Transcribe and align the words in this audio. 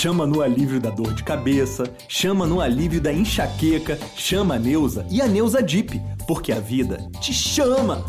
chama 0.00 0.26
no 0.26 0.40
alívio 0.40 0.80
da 0.80 0.88
dor 0.88 1.12
de 1.12 1.22
cabeça, 1.22 1.84
chama 2.08 2.46
no 2.46 2.58
alívio 2.58 3.02
da 3.02 3.12
enxaqueca, 3.12 3.98
chama 4.16 4.54
a 4.54 4.58
Neuza 4.58 5.06
e 5.10 5.20
a 5.20 5.28
Neuza 5.28 5.62
Dip, 5.62 6.00
porque 6.26 6.52
a 6.52 6.58
vida 6.58 7.06
te 7.20 7.34
chama. 7.34 8.02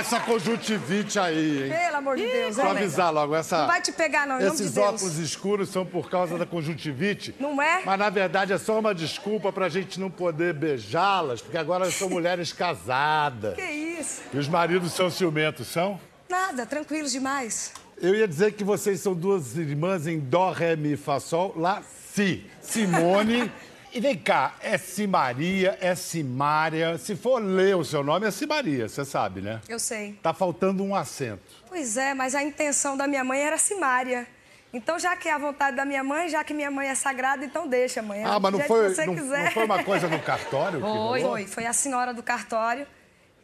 Olha 0.00 0.06
essa 0.06 0.20
conjuntivite 0.20 1.18
aí, 1.18 1.64
hein? 1.64 1.68
Pelo 1.68 1.96
amor 1.96 2.16
de 2.16 2.22
Deus, 2.26 2.56
Pra 2.56 2.70
hein, 2.70 2.78
avisar 2.78 3.12
logo, 3.12 3.36
essa... 3.36 3.58
Não 3.58 3.66
vai 3.66 3.82
te 3.82 3.92
pegar, 3.92 4.26
não, 4.26 4.40
em 4.40 4.44
nome 4.44 4.56
de 4.56 4.62
Esses 4.62 4.74
Deus. 4.74 4.86
óculos 4.86 5.18
escuros 5.18 5.68
são 5.68 5.84
por 5.84 6.08
causa 6.08 6.38
da 6.38 6.46
conjuntivite. 6.46 7.34
Não 7.38 7.60
é? 7.60 7.82
Mas, 7.84 7.98
na 7.98 8.08
verdade, 8.08 8.50
é 8.50 8.56
só 8.56 8.78
uma 8.78 8.94
desculpa 8.94 9.52
pra 9.52 9.68
gente 9.68 10.00
não 10.00 10.10
poder 10.10 10.54
beijá-las, 10.54 11.42
porque 11.42 11.58
agora 11.58 11.90
são 11.90 12.08
mulheres 12.10 12.50
casadas. 12.50 13.54
Que 13.56 13.62
isso? 13.62 14.22
E 14.32 14.38
os 14.38 14.48
maridos 14.48 14.94
são 14.94 15.10
ciumentos, 15.10 15.66
são? 15.66 16.00
Nada, 16.30 16.64
tranquilos 16.64 17.12
demais. 17.12 17.74
Eu 18.00 18.14
ia 18.14 18.26
dizer 18.26 18.52
que 18.52 18.64
vocês 18.64 19.00
são 19.00 19.12
duas 19.12 19.54
irmãs 19.58 20.06
em 20.06 20.18
Dó, 20.18 20.50
Ré, 20.50 20.76
Mi, 20.76 20.96
Fá, 20.96 21.20
Sol, 21.20 21.52
Lá, 21.54 21.82
Si. 22.14 22.46
Simone. 22.62 23.52
e 23.92 24.00
vem 24.00 24.16
cá, 24.16 24.54
é 24.60 24.76
Simaria, 24.78 25.76
é 25.80 25.94
Simária. 25.94 26.96
Se 26.98 27.16
for 27.16 27.42
ler 27.42 27.76
o 27.76 27.84
seu 27.84 28.02
nome, 28.02 28.26
é 28.26 28.30
Simaria, 28.30 28.88
você 28.88 29.04
sabe, 29.04 29.40
né? 29.40 29.60
Eu 29.68 29.78
sei. 29.78 30.12
Tá 30.22 30.32
faltando 30.32 30.82
um 30.84 30.94
acento. 30.94 31.42
Pois 31.68 31.96
é, 31.96 32.14
mas 32.14 32.34
a 32.34 32.42
intenção 32.42 32.96
da 32.96 33.06
minha 33.06 33.24
mãe 33.24 33.40
era 33.40 33.58
Simária. 33.58 34.26
Então, 34.72 34.98
já 34.98 35.16
que 35.16 35.28
é 35.28 35.32
a 35.32 35.38
vontade 35.38 35.76
da 35.76 35.84
minha 35.84 36.04
mãe, 36.04 36.28
já 36.28 36.44
que 36.44 36.54
minha 36.54 36.70
mãe 36.70 36.88
é 36.88 36.94
sagrada, 36.94 37.44
então 37.44 37.66
deixa, 37.66 38.00
mãe. 38.02 38.22
Ah, 38.24 38.38
mas 38.38 38.52
Do 38.52 38.58
não 38.58 38.64
foi, 38.66 38.88
não, 39.06 39.14
quiser. 39.16 39.44
não 39.44 39.50
foi 39.50 39.64
uma 39.64 39.82
coisa 39.82 40.06
no 40.08 40.18
cartório? 40.22 40.80
Foi, 40.80 41.20
foi. 41.22 41.46
Foi 41.46 41.66
a 41.66 41.72
senhora 41.72 42.14
do 42.14 42.22
cartório 42.22 42.86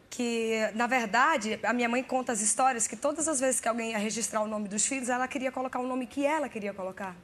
que, 0.09 0.71
na 0.75 0.87
verdade, 0.87 1.59
a 1.65 1.73
minha 1.73 1.89
mãe 1.89 2.03
conta 2.03 2.31
as 2.33 2.41
histórias 2.41 2.87
que 2.87 2.95
todas 2.95 3.27
as 3.27 3.41
vezes 3.41 3.61
que 3.61 3.67
alguém 3.67 3.91
ia 3.91 3.99
registrar 3.99 4.41
o 4.41 4.47
nome 4.47 4.69
dos 4.69 4.87
filhos, 4.87 5.09
ela 5.09 5.27
queria 5.27 5.51
colocar 5.51 5.81
o 5.81 5.87
nome 5.87 6.07
que 6.07 6.25
ela 6.25 6.49
queria 6.49 6.73
colocar. 6.73 7.17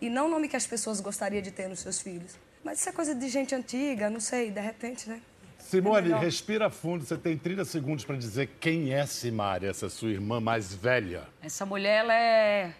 E 0.00 0.10
não 0.10 0.26
o 0.26 0.28
nome 0.28 0.46
que 0.46 0.54
as 0.56 0.66
pessoas 0.66 1.00
gostariam 1.00 1.40
de 1.42 1.50
ter 1.50 1.68
nos 1.68 1.80
seus 1.80 2.00
filhos. 2.00 2.36
Mas 2.64 2.80
isso 2.80 2.88
é 2.88 2.92
coisa 2.92 3.14
de 3.14 3.28
gente 3.28 3.54
antiga, 3.54 4.10
não 4.10 4.20
sei, 4.20 4.50
de 4.50 4.60
repente, 4.60 5.08
né? 5.08 5.20
Simone, 5.58 6.12
É 6.12 6.18
respira 6.18 6.70
fundo. 6.70 7.04
Você 7.04 7.16
tem 7.16 7.36
30 7.36 7.64
segundos 7.64 8.04
para 8.04 8.16
dizer 8.16 8.48
quem 8.60 8.92
é 8.94 9.04
Simária, 9.06 9.68
essa 9.68 9.88
sua 9.88 10.08
irmã 10.10 10.40
mais 10.40 10.74
velha. 10.74 11.24
Essa 11.42 11.66
mulher, 11.66 12.00
ela 12.04 12.14
é 12.14 12.72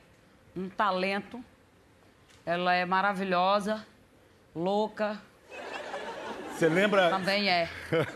um 0.57 0.69
talento. 0.69 1.43
Ela 2.47 2.73
é 2.75 2.87
maravilhosa, 2.87 3.85
louca, 4.57 5.21
Você 6.57 6.67
lembra, 6.67 7.11
também 7.11 7.49
é. 7.49 7.69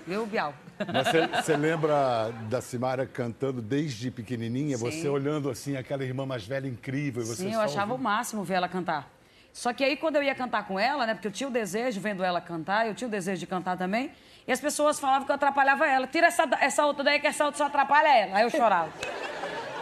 Viu, 0.07 0.25
Bial? 0.27 0.55
mas 0.91 1.45
você, 1.45 1.55
lembra 1.55 2.31
da 2.49 2.63
Simária 2.63 3.07
cantando 3.07 3.61
desde 3.61 4.11
pequenininha? 4.11 4.79
Sim. 4.79 4.85
Você 4.91 5.07
olhando 5.09 5.51
assim, 5.51 5.77
aquela 5.77 6.03
irmã 6.03 6.25
mais 6.25 6.47
velha 6.47 6.67
incrível. 6.67 7.23
e 7.23 7.27
Você 7.27 7.43
Sim, 7.45 7.53
eu 7.53 7.61
achava 7.61 7.91
o 7.91 7.93
ouvindo. 7.93 8.05
máximo 8.05 8.43
ver 8.43 8.55
ela 8.55 8.69
cantar. 8.71 9.09
Só 9.53 9.73
que 9.73 9.85
aí, 9.85 9.97
quando 9.97 10.17
eu 10.17 10.23
ia 10.23 10.35
cantar 10.35 10.67
com 10.67 10.79
ela, 10.81 11.07
né? 11.07 11.15
Porque 11.15 11.29
eu 11.29 11.33
tinha 11.33 11.49
o 11.49 11.53
desejo, 11.53 12.01
vendo 12.01 12.25
ela 12.25 12.41
cantar, 12.41 12.87
eu 12.87 12.95
tinha 12.95 13.07
o 13.07 13.11
desejo 13.11 13.39
de 13.41 13.47
cantar 13.47 13.77
também. 13.77 14.11
E 14.47 14.53
as 14.53 14.61
pessoas 14.61 14.99
falavam 14.99 15.25
que 15.27 15.31
eu 15.31 15.37
atrapalhava 15.37 15.87
ela. 15.87 16.07
Tira 16.07 16.27
essa, 16.29 16.45
essa 16.61 16.87
outra 16.87 17.05
daí, 17.05 17.21
que 17.21 17.27
essa 17.27 17.45
outra 17.45 17.59
só 17.59 17.65
atrapalha 17.67 18.09
ela. 18.09 18.37
Aí 18.39 18.43
eu 18.45 18.51
chorava. 18.51 18.91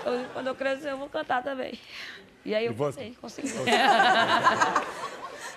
Eu, 0.03 0.25
quando 0.33 0.47
eu 0.47 0.55
crescer, 0.55 0.93
eu 0.93 0.97
vou 0.97 1.11
cantar 1.11 1.43
também. 1.43 1.79
E 2.43 2.55
aí 2.55 2.65
eu 2.65 2.73
E 2.73 2.75
você? 2.75 3.13
consegui. 3.21 3.51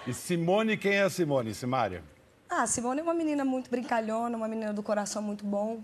E 0.05 0.13
Simone, 0.13 0.75
quem 0.75 0.95
é 0.95 1.03
a 1.03 1.09
Simone, 1.09 1.53
Simária? 1.53 2.03
Ah, 2.49 2.67
Simone 2.67 2.99
é 2.99 3.03
uma 3.03 3.13
menina 3.13 3.45
muito 3.45 3.69
brincalhona, 3.69 4.35
uma 4.35 4.49
menina 4.49 4.73
do 4.73 4.83
coração 4.83 5.21
muito 5.21 5.45
bom. 5.45 5.81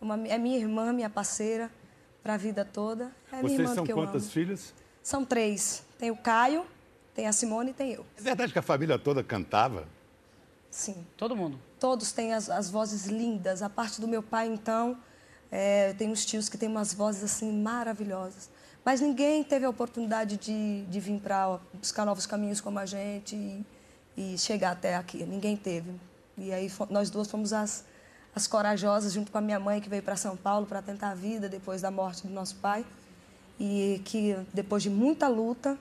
Uma- 0.00 0.26
é 0.26 0.38
minha 0.38 0.56
irmã, 0.56 0.90
minha 0.90 1.10
parceira 1.10 1.70
para 2.22 2.32
a 2.32 2.36
vida 2.38 2.64
toda. 2.64 3.12
É 3.30 3.36
minha 3.36 3.42
Vocês 3.42 3.60
irmã 3.60 3.74
são 3.74 3.84
que 3.84 3.92
eu 3.92 3.96
quantas 3.96 4.22
amo. 4.22 4.32
filhas? 4.32 4.74
São 5.02 5.22
três. 5.24 5.84
Tem 5.98 6.10
o 6.10 6.16
Caio, 6.16 6.64
tem 7.18 7.26
a 7.26 7.32
Simone 7.32 7.70
e 7.70 7.74
tem 7.74 7.90
eu. 7.90 8.06
É 8.16 8.22
verdade 8.22 8.52
que 8.52 8.60
a 8.60 8.62
família 8.62 8.96
toda 8.96 9.24
cantava? 9.24 9.88
Sim. 10.70 11.04
Todo 11.16 11.34
mundo. 11.34 11.58
Todos 11.80 12.12
têm 12.12 12.32
as, 12.32 12.48
as 12.48 12.70
vozes 12.70 13.06
lindas. 13.06 13.60
A 13.60 13.68
parte 13.68 14.00
do 14.00 14.06
meu 14.06 14.22
pai, 14.22 14.46
então, 14.46 14.96
é, 15.50 15.94
tem 15.94 16.08
uns 16.08 16.24
tios 16.24 16.48
que 16.48 16.56
têm 16.56 16.68
umas 16.68 16.94
vozes 16.94 17.24
assim 17.24 17.50
maravilhosas. 17.60 18.48
Mas 18.84 19.00
ninguém 19.00 19.42
teve 19.42 19.64
a 19.64 19.68
oportunidade 19.68 20.36
de, 20.36 20.84
de 20.84 21.00
vir 21.00 21.18
para 21.18 21.58
buscar 21.74 22.04
novos 22.06 22.24
caminhos 22.24 22.60
como 22.60 22.78
a 22.78 22.86
gente 22.86 23.34
e, 23.34 23.66
e 24.16 24.38
chegar 24.38 24.70
até 24.70 24.94
aqui. 24.94 25.24
Ninguém 25.24 25.56
teve. 25.56 25.90
E 26.36 26.52
aí 26.52 26.70
nós 26.88 27.10
duas 27.10 27.28
fomos 27.28 27.52
as, 27.52 27.84
as 28.32 28.46
corajosas, 28.46 29.12
junto 29.12 29.32
com 29.32 29.38
a 29.38 29.40
minha 29.40 29.58
mãe, 29.58 29.80
que 29.80 29.88
veio 29.88 30.04
para 30.04 30.14
São 30.14 30.36
Paulo 30.36 30.66
para 30.66 30.80
tentar 30.80 31.10
a 31.10 31.14
vida 31.16 31.48
depois 31.48 31.82
da 31.82 31.90
morte 31.90 32.28
do 32.28 32.32
nosso 32.32 32.54
pai. 32.58 32.86
E 33.58 34.00
que 34.04 34.36
depois 34.54 34.84
de 34.84 34.88
muita 34.88 35.26
luta, 35.26 35.76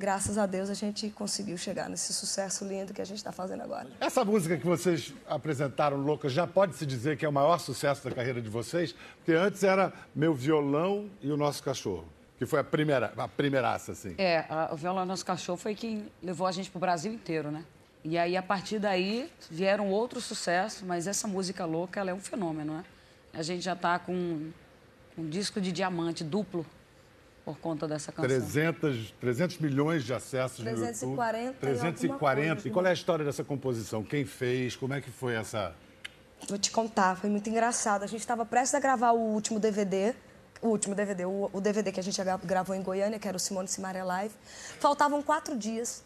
graças 0.00 0.38
a 0.38 0.46
Deus, 0.46 0.70
a 0.70 0.74
gente 0.74 1.10
conseguiu 1.10 1.58
chegar 1.58 1.90
nesse 1.90 2.14
sucesso 2.14 2.64
lindo 2.64 2.94
que 2.94 3.02
a 3.02 3.04
gente 3.04 3.18
está 3.18 3.30
fazendo 3.30 3.62
agora. 3.62 3.86
Essa 4.00 4.24
música 4.24 4.56
que 4.56 4.64
vocês 4.66 5.12
apresentaram, 5.28 5.98
Louca, 5.98 6.26
já 6.26 6.46
pode 6.46 6.74
se 6.74 6.86
dizer 6.86 7.18
que 7.18 7.26
é 7.26 7.28
o 7.28 7.32
maior 7.32 7.58
sucesso 7.60 8.02
da 8.08 8.10
carreira 8.14 8.40
de 8.40 8.48
vocês? 8.48 8.94
Porque 9.18 9.32
antes 9.32 9.62
era 9.62 9.92
Meu 10.14 10.32
Violão 10.34 11.10
e 11.20 11.30
o 11.30 11.36
Nosso 11.36 11.62
Cachorro, 11.62 12.06
que 12.38 12.46
foi 12.46 12.60
a 12.60 12.64
primeira, 12.64 13.12
a 13.14 13.28
primeiraça, 13.28 13.92
assim. 13.92 14.14
É, 14.16 14.46
a- 14.48 14.70
o 14.72 14.76
Violão 14.76 15.04
Nosso 15.04 15.26
Cachorro 15.26 15.58
foi 15.58 15.74
quem 15.74 16.06
levou 16.22 16.46
a 16.46 16.52
gente 16.52 16.70
pro 16.70 16.80
Brasil 16.80 17.12
inteiro, 17.12 17.50
né? 17.50 17.62
E 18.02 18.16
aí, 18.16 18.34
a 18.38 18.42
partir 18.42 18.78
daí, 18.78 19.30
vieram 19.50 19.90
outros 19.90 20.24
sucessos, 20.24 20.80
mas 20.80 21.06
essa 21.06 21.28
música 21.28 21.66
louca, 21.66 22.00
ela 22.00 22.10
é 22.10 22.14
um 22.14 22.20
fenômeno, 22.20 22.72
né? 22.78 22.84
A 23.34 23.42
gente 23.42 23.60
já 23.62 23.76
tá 23.76 23.98
com 23.98 24.50
um 25.18 25.28
disco 25.28 25.60
de 25.60 25.70
diamante 25.70 26.24
duplo 26.24 26.64
por 27.54 27.58
conta 27.60 27.86
dessa 27.88 28.12
canção. 28.12 28.28
300, 28.28 29.14
300 29.20 29.58
milhões 29.58 30.04
de 30.04 30.12
acessos 30.14 30.58
340 30.64 31.40
no 31.40 31.46
YouTube. 31.46 31.62
e 31.62 31.68
alguma 31.68 31.92
340. 31.92 32.54
coisa, 32.54 32.68
E 32.68 32.70
qual 32.70 32.86
é 32.86 32.90
a 32.90 32.92
história 32.92 33.24
dessa 33.24 33.42
composição? 33.44 34.02
Quem 34.02 34.24
fez? 34.24 34.76
Como 34.76 34.94
é 34.94 35.00
que 35.00 35.10
foi 35.10 35.34
essa... 35.34 35.74
Vou 36.48 36.56
te 36.58 36.70
contar, 36.70 37.16
foi 37.16 37.28
muito 37.28 37.50
engraçado. 37.50 38.02
A 38.02 38.06
gente 38.06 38.20
estava 38.20 38.46
prestes 38.46 38.74
a 38.74 38.80
gravar 38.80 39.10
o 39.12 39.18
último 39.20 39.58
DVD, 39.60 40.14
o 40.62 40.68
último 40.68 40.94
DVD, 40.94 41.24
o, 41.26 41.50
o 41.52 41.60
DVD 41.60 41.92
que 41.92 42.00
a 42.00 42.02
gente 42.02 42.22
gra- 42.22 42.40
gravou 42.42 42.74
em 42.74 42.82
Goiânia, 42.82 43.18
que 43.18 43.28
era 43.28 43.36
o 43.36 43.40
Simone 43.40 43.68
Simaria 43.68 44.04
Live. 44.04 44.34
Faltavam 44.78 45.22
quatro 45.22 45.56
dias. 45.56 46.02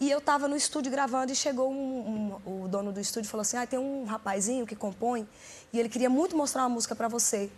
E 0.00 0.10
eu 0.10 0.18
estava 0.18 0.46
no 0.48 0.56
estúdio 0.56 0.90
gravando 0.90 1.30
e 1.32 1.34
chegou 1.36 1.70
um, 1.72 2.36
um- 2.46 2.64
o 2.64 2.68
dono 2.68 2.92
do 2.92 2.98
estúdio 3.00 3.28
e 3.28 3.30
falou 3.30 3.42
assim: 3.42 3.56
ah, 3.56 3.66
tem 3.66 3.78
um 3.78 4.04
rapazinho 4.04 4.66
que 4.66 4.74
compõe 4.74 5.28
e 5.72 5.78
ele 5.78 5.88
queria 5.88 6.10
muito 6.10 6.36
mostrar 6.36 6.62
uma 6.62 6.68
música 6.68 6.94
para 6.96 7.06
você. 7.08 7.50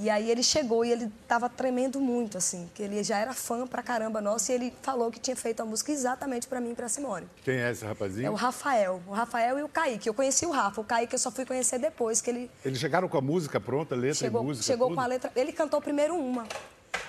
E 0.00 0.08
aí 0.08 0.30
ele 0.30 0.42
chegou 0.42 0.84
e 0.84 0.92
ele 0.92 1.10
estava 1.22 1.48
tremendo 1.48 1.98
muito, 2.00 2.38
assim, 2.38 2.68
que 2.74 2.82
ele 2.82 3.02
já 3.02 3.18
era 3.18 3.32
fã 3.32 3.66
pra 3.66 3.82
caramba 3.82 4.20
nosso 4.20 4.52
e 4.52 4.54
ele 4.54 4.74
falou 4.82 5.10
que 5.10 5.18
tinha 5.18 5.34
feito 5.36 5.60
a 5.60 5.64
música 5.64 5.90
exatamente 5.90 6.46
para 6.46 6.60
mim 6.60 6.70
e 6.70 6.74
pra 6.74 6.88
Simone. 6.88 7.26
Quem 7.42 7.56
é 7.56 7.70
esse 7.70 7.84
rapazinho? 7.84 8.26
É 8.26 8.30
o 8.30 8.34
Rafael. 8.34 9.02
O 9.06 9.12
Rafael 9.12 9.58
e 9.58 9.62
o 9.62 9.68
Kaique. 9.68 10.08
Eu 10.08 10.14
conheci 10.14 10.46
o 10.46 10.50
Rafa. 10.50 10.80
O 10.80 10.84
Kaique 10.84 11.14
eu 11.14 11.18
só 11.18 11.30
fui 11.30 11.44
conhecer 11.44 11.78
depois, 11.78 12.20
que 12.20 12.30
ele 12.30 12.50
Eles 12.64 12.78
chegaram 12.78 13.08
com 13.08 13.18
a 13.18 13.20
música 13.20 13.58
pronta, 13.58 13.94
letra 13.96 14.14
chegou, 14.14 14.42
e 14.42 14.46
música, 14.46 14.64
chegou 14.66 14.88
tudo? 14.88 14.96
com 14.96 15.00
a 15.02 15.06
letra. 15.06 15.32
Ele 15.34 15.52
cantou 15.52 15.80
primeiro 15.80 16.14
uma. 16.16 16.46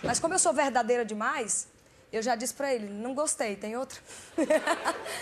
Mas 0.04 0.20
como 0.20 0.34
eu 0.34 0.40
sou 0.40 0.52
verdadeira 0.54 1.06
demais, 1.06 1.68
eu 2.12 2.22
já 2.24 2.36
disse 2.36 2.54
pra 2.54 2.74
ele, 2.74 2.88
não 2.88 3.14
gostei, 3.14 3.56
tem 3.56 3.78
outra? 3.78 4.00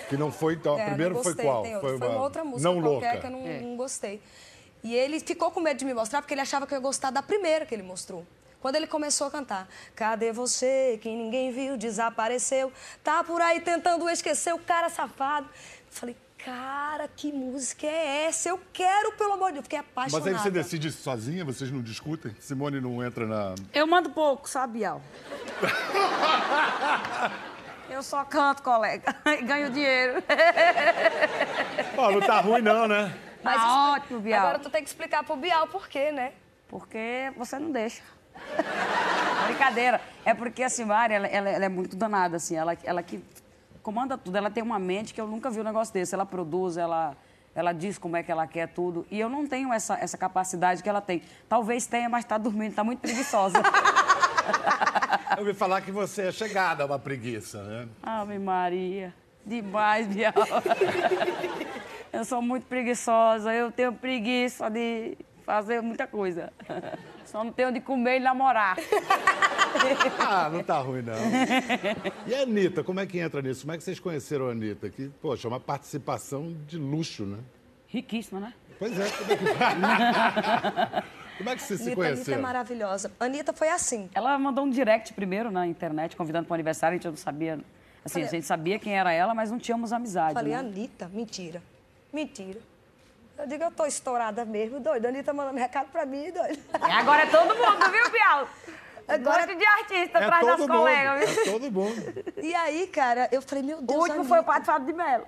Que 0.09 0.15
não 0.15 0.31
foi... 0.31 0.53
Então, 0.53 0.77
É, 0.79 0.85
primeiro 0.85 1.15
não 1.15 1.23
foi 1.23 1.33
gostei, 1.33 1.45
qual? 1.45 1.63
tem 1.63 1.75
outra. 1.75 1.97
Foi 1.97 2.07
uma 2.07 2.21
outra 2.21 2.43
música 2.45 2.69
Não 2.71 2.81
qualquer 2.81 3.11
louca. 3.13 3.19
que 3.21 3.27
eu 3.27 3.31
não, 3.31 3.47
É. 3.47 3.59
não 3.61 3.75
gostei. 3.75 4.21
E 4.87 4.95
ele 4.95 5.19
ficou 5.19 5.51
com 5.51 5.59
medo 5.59 5.79
de 5.79 5.83
me 5.83 5.93
mostrar, 5.93 6.21
porque 6.21 6.33
ele 6.33 6.39
achava 6.39 6.65
que 6.65 6.73
eu 6.73 6.77
ia 6.77 6.81
gostar 6.81 7.11
da 7.11 7.21
primeira 7.21 7.65
que 7.65 7.75
ele 7.75 7.83
mostrou. 7.83 8.25
Quando 8.61 8.77
ele 8.77 8.87
começou 8.87 9.27
a 9.27 9.31
cantar, 9.31 9.67
cadê 9.93 10.31
você 10.31 10.97
que 11.01 11.09
ninguém 11.09 11.51
viu, 11.51 11.75
desapareceu, 11.75 12.71
tá 13.03 13.21
por 13.21 13.41
aí 13.41 13.59
tentando 13.59 14.09
esquecer 14.09 14.53
o 14.53 14.59
cara 14.59 14.87
safado. 14.87 15.45
Eu 15.45 15.91
falei, 15.91 16.15
cara, 16.37 17.09
que 17.13 17.33
música 17.33 17.85
é 17.85 18.27
essa? 18.27 18.47
Eu 18.47 18.61
quero, 18.71 19.11
pelo 19.17 19.33
amor 19.33 19.47
de 19.47 19.55
Deus, 19.55 19.63
fiquei 19.63 19.79
Mas 19.79 20.13
apaixonada. 20.13 20.29
aí 20.29 20.37
você 20.37 20.51
decide 20.51 20.89
sozinha? 20.89 21.43
Vocês 21.43 21.69
não 21.69 21.81
discutem? 21.81 22.33
Simone 22.39 22.79
não 22.79 23.03
entra 23.03 23.25
na... 23.25 23.55
Eu 23.73 23.85
mando 23.87 24.09
pouco, 24.11 24.47
sabe, 24.49 24.79
Bial? 24.79 25.01
Eu 27.89 28.01
só 28.01 28.23
canto, 28.23 28.63
colega, 28.63 29.13
e 29.37 29.41
ganho 29.43 29.69
dinheiro. 29.69 30.23
Ó, 31.97 32.09
não 32.09 32.21
tá 32.21 32.39
ruim 32.39 32.61
não, 32.61 32.87
né? 32.87 33.26
Tá 33.53 33.91
ótimo, 33.93 34.19
Bial. 34.19 34.39
Agora 34.41 34.59
tu 34.59 34.69
tem 34.69 34.83
que 34.83 34.89
explicar 34.89 35.23
pro 35.23 35.35
Bial 35.35 35.67
por 35.67 35.87
quê, 35.87 36.11
né? 36.11 36.33
Porque 36.67 37.31
você 37.37 37.57
não 37.59 37.71
deixa. 37.71 38.01
Brincadeira. 39.47 40.01
É 40.25 40.33
porque 40.33 40.63
a 40.63 40.69
Simária, 40.69 41.15
ela, 41.15 41.27
ela- 41.27 41.49
ela 41.49 41.65
é 41.65 41.69
muito 41.69 41.95
danada, 41.95 42.37
assim. 42.37 42.55
Ela, 42.55 42.77
ela 42.83 43.01
que 43.03 43.23
comanda 43.81 44.17
tudo. 44.17 44.35
Ela 44.37 44.49
tem 44.49 44.61
uma 44.63 44.77
mente 44.79 45.13
que 45.13 45.21
eu 45.21 45.27
nunca 45.27 45.49
vi 45.49 45.59
um 45.61 45.63
negócio 45.63 45.93
desse. 45.93 46.13
Ela 46.13 46.25
produz, 46.25 46.77
ela, 46.77 47.15
ela 47.55 47.71
diz 47.73 47.97
como 47.97 48.17
é 48.17 48.23
que 48.23 48.31
ela 48.31 48.45
quer 48.45 48.67
tudo. 48.67 49.05
E 49.09 49.19
eu 49.19 49.29
não 49.29 49.47
tenho 49.47 49.71
essa, 49.73 49.95
essa 49.95 50.17
capacidade 50.17 50.83
que 50.83 50.89
ela 50.89 51.01
tem. 51.01 51.21
Talvez 51.47 51.85
tenha, 51.87 52.09
mas 52.09 52.25
está 52.25 52.37
dormindo, 52.37 52.71
está 52.71 52.83
muito 52.83 52.99
preguiçosa. 52.99 53.57
Eu 55.37 55.39
ouvi 55.39 55.53
falar 55.53 55.81
que 55.81 55.91
você 55.91 56.27
é 56.27 56.31
chegada 56.31 56.83
a 56.83 56.85
uma 56.85 56.97
preguiça, 56.97 57.61
né? 57.63 57.87
Ave 58.01 58.39
Maria. 58.39 59.13
Demais, 59.45 60.07
Bial. 60.07 60.33
Eu 62.11 62.23
sou 62.25 62.41
muito 62.41 62.65
preguiçosa, 62.65 63.53
eu 63.53 63.71
tenho 63.71 63.93
preguiça 63.93 64.69
de 64.69 65.17
fazer 65.45 65.81
muita 65.81 66.07
coisa. 66.07 66.51
Só 67.25 67.43
não 67.43 67.51
tenho 67.51 67.71
de 67.73 67.81
comer 67.81 68.17
e 68.17 68.19
namorar. 68.19 68.77
Ah, 70.19 70.49
não 70.49 70.63
tá 70.63 70.79
ruim, 70.79 71.03
não. 71.03 71.13
E 72.25 72.33
a 72.33 72.41
Anitta, 72.41 72.83
como 72.83 72.99
é 72.99 73.05
que 73.05 73.19
entra 73.19 73.41
nisso? 73.43 73.61
Como 73.61 73.73
é 73.73 73.77
que 73.77 73.83
vocês 73.83 73.99
conheceram 73.99 74.47
a 74.47 74.51
Anitta? 74.51 74.89
Que, 74.89 75.09
poxa, 75.21 75.47
é 75.47 75.49
uma 75.49 75.59
participação 75.59 76.55
de 76.65 76.77
luxo, 76.79 77.25
né? 77.25 77.37
Riquíssima, 77.87 78.39
né? 78.39 78.53
Pois 78.79 78.97
é, 78.99 79.07
como 79.09 79.31
é 79.31 79.37
que, 79.37 79.43
como 81.37 81.49
é 81.49 81.55
que 81.55 81.61
vocês 81.61 81.79
se 81.79 81.85
Anitta, 81.87 82.01
Anitta 82.01 82.11
é 82.11 82.13
conheceram? 82.15 82.41
maravilhosa. 82.41 83.11
Anitta 83.19 83.53
foi 83.53 83.69
assim. 83.69 84.09
Ela 84.15 84.39
mandou 84.39 84.65
um 84.65 84.69
direct 84.69 85.13
primeiro 85.13 85.51
na 85.51 85.67
internet, 85.67 86.15
convidando 86.15 86.47
para 86.47 86.53
o 86.53 86.55
aniversário, 86.55 86.95
a 86.95 86.97
gente 86.97 87.07
não 87.07 87.15
sabia. 87.15 87.59
Assim, 88.03 88.23
a 88.23 88.27
gente 88.27 88.45
sabia 88.47 88.79
quem 88.79 88.97
era 88.97 89.11
ela, 89.11 89.35
mas 89.35 89.51
não 89.51 89.59
tínhamos 89.59 89.93
amizade. 89.93 90.33
Falei, 90.33 90.53
né? 90.53 90.59
Anitta, 90.59 91.07
mentira. 91.13 91.61
Mentira. 92.11 92.59
Eu 93.37 93.47
digo, 93.47 93.63
eu 93.65 93.71
tô 93.71 93.85
estourada 93.85 94.43
mesmo, 94.45 94.79
doida. 94.79 95.07
A 95.07 95.11
Anitta 95.11 95.31
mandando 95.33 95.57
recado 95.59 95.87
pra 95.91 96.05
mim, 96.05 96.31
doida. 96.31 96.57
E 96.87 96.91
agora 96.91 97.23
é 97.23 97.25
todo 97.27 97.55
mundo, 97.55 97.91
viu, 97.91 98.09
Bial? 98.11 98.47
Agora- 99.07 99.45
de 99.55 99.65
artista 99.65 100.19
É 100.19 100.23
atrás 100.25 100.45
das 100.45 100.57
todo 100.57 100.67
mundo, 100.67 100.77
colegas, 100.79 101.29
viu? 101.29 101.41
é 101.41 101.45
todo 101.45 101.71
mundo. 101.71 102.23
E 102.43 102.53
aí, 102.53 102.87
cara, 102.87 103.29
eu 103.31 103.41
falei, 103.41 103.63
meu 103.63 103.77
O 103.77 103.81
Deus, 103.81 103.99
último 104.01 104.25
foi 104.25 104.39
o. 104.39 104.43
Padre 104.43 104.65
Fábio 104.65 104.87
de 104.87 104.93
Mello. 104.93 105.25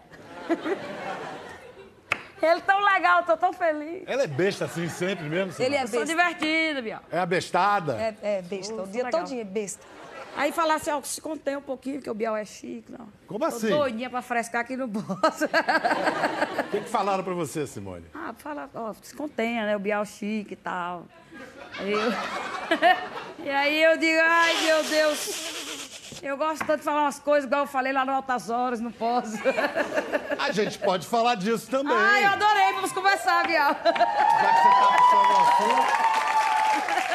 Ele 2.42 2.62
tão 2.62 2.80
legal, 2.80 3.24
tô 3.24 3.36
tão 3.38 3.52
feliz. 3.54 4.04
Ela 4.08 4.24
é 4.24 4.28
besta 4.28 4.66
assim 4.66 4.88
sempre 4.90 5.26
mesmo? 5.30 5.54
Ele 5.62 5.76
é 5.76 5.84
Eu 5.84 5.88
sou 5.88 6.00
besta. 6.00 6.06
divertida, 6.16 6.81
Bial. 6.81 7.02
É 7.12 7.20
a 7.20 7.26
bestada? 7.26 7.98
É, 8.00 8.16
é 8.38 8.42
besta, 8.42 8.74
o 8.74 8.84
Isso, 8.84 8.92
dia 8.92 9.04
legal. 9.06 9.22
todinho 9.22 9.42
é 9.42 9.44
besta. 9.46 9.86
Aí 10.36 10.52
falar 10.52 10.76
assim, 10.76 10.92
ó, 10.92 11.02
se 11.02 11.20
contém 11.20 11.58
um 11.58 11.62
pouquinho, 11.62 11.98
porque 11.98 12.10
o 12.10 12.14
Bial 12.14 12.36
é 12.36 12.46
chique, 12.46 12.92
não. 12.92 13.08
Como 13.28 13.40
Tô 13.40 13.46
assim? 13.46 13.70
doidinha 13.70 14.10
pra 14.10 14.22
frescar 14.22 14.62
aqui 14.62 14.78
no 14.78 14.88
posso. 14.88 15.46
O 16.70 16.72
que, 16.72 16.81
que 16.81 16.90
falaram 16.90 17.24
pra 17.24 17.34
você, 17.34 17.66
Simone? 17.66 18.06
ah, 18.14 18.31
fala, 18.38 18.70
ó, 18.76 18.94
se 19.02 19.16
contenha, 19.16 19.66
né? 19.66 19.76
O 19.76 19.80
Bial 19.80 20.06
chique 20.06 20.54
e 20.54 20.56
tal. 20.56 21.06
Aí 21.80 21.92
eu... 21.92 22.00
e 23.44 23.50
aí 23.50 23.84
eu 23.84 23.98
digo, 23.98 24.20
ai, 24.24 24.66
meu 24.66 24.84
Deus. 24.84 26.20
Eu 26.22 26.38
gosto 26.38 26.60
tanto 26.66 26.80
de 26.80 26.84
falar 26.84 27.04
umas 27.04 27.18
coisas, 27.20 27.46
igual 27.46 27.62
eu 27.62 27.68
falei 27.68 27.92
lá 27.94 28.06
no 28.06 28.12
Altas 28.12 28.50
Horas, 28.50 28.80
não 28.80 28.92
posso. 28.92 29.38
A 30.38 30.52
gente 30.52 30.78
pode 30.80 31.08
falar 31.08 31.36
disso 31.36 31.70
também. 31.72 31.96
ai, 31.96 32.26
eu 32.26 32.30
adorei, 32.30 32.74
vamos 32.74 32.92
conversar, 32.92 33.48
Bial. 33.48 33.76
Já 33.84 33.94
que 33.94 34.62
você 34.62 34.70
tá 34.70 34.98
puxando 34.98 35.31
o 35.31 35.38
assunto. 35.42 36.08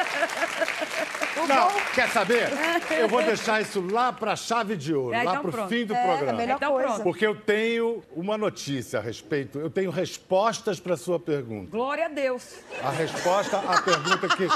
Não, 1.47 1.69
quer 1.93 2.09
saber? 2.09 2.49
Eu 2.97 3.07
vou 3.07 3.21
deixar 3.21 3.61
isso 3.61 3.85
lá 3.91 4.11
pra 4.11 4.35
chave 4.35 4.75
de 4.75 4.93
ouro, 4.95 5.13
É, 5.13 5.21
lá 5.23 5.31
então 5.31 5.41
pro 5.43 5.51
pronto. 5.51 5.69
fim 5.69 5.85
do 5.85 5.93
É, 5.93 6.01
programa. 6.03 6.31
a 6.31 6.35
melhor 6.35 6.55
Então 6.55 6.71
coisa. 6.71 6.87
pronto. 6.87 7.03
Porque 7.03 7.27
eu 7.27 7.35
tenho 7.35 8.03
uma 8.15 8.37
notícia 8.37 8.99
a 8.99 9.01
respeito, 9.01 9.59
eu 9.59 9.69
tenho 9.69 9.91
respostas 9.91 10.79
pra 10.79 10.97
sua 10.97 11.19
pergunta. 11.19 11.69
Glória 11.71 12.05
a 12.05 12.09
Deus. 12.09 12.55
A 12.81 12.89
resposta 12.89 13.57
à 13.59 13.81
pergunta 13.81 14.27
que, 14.35 14.47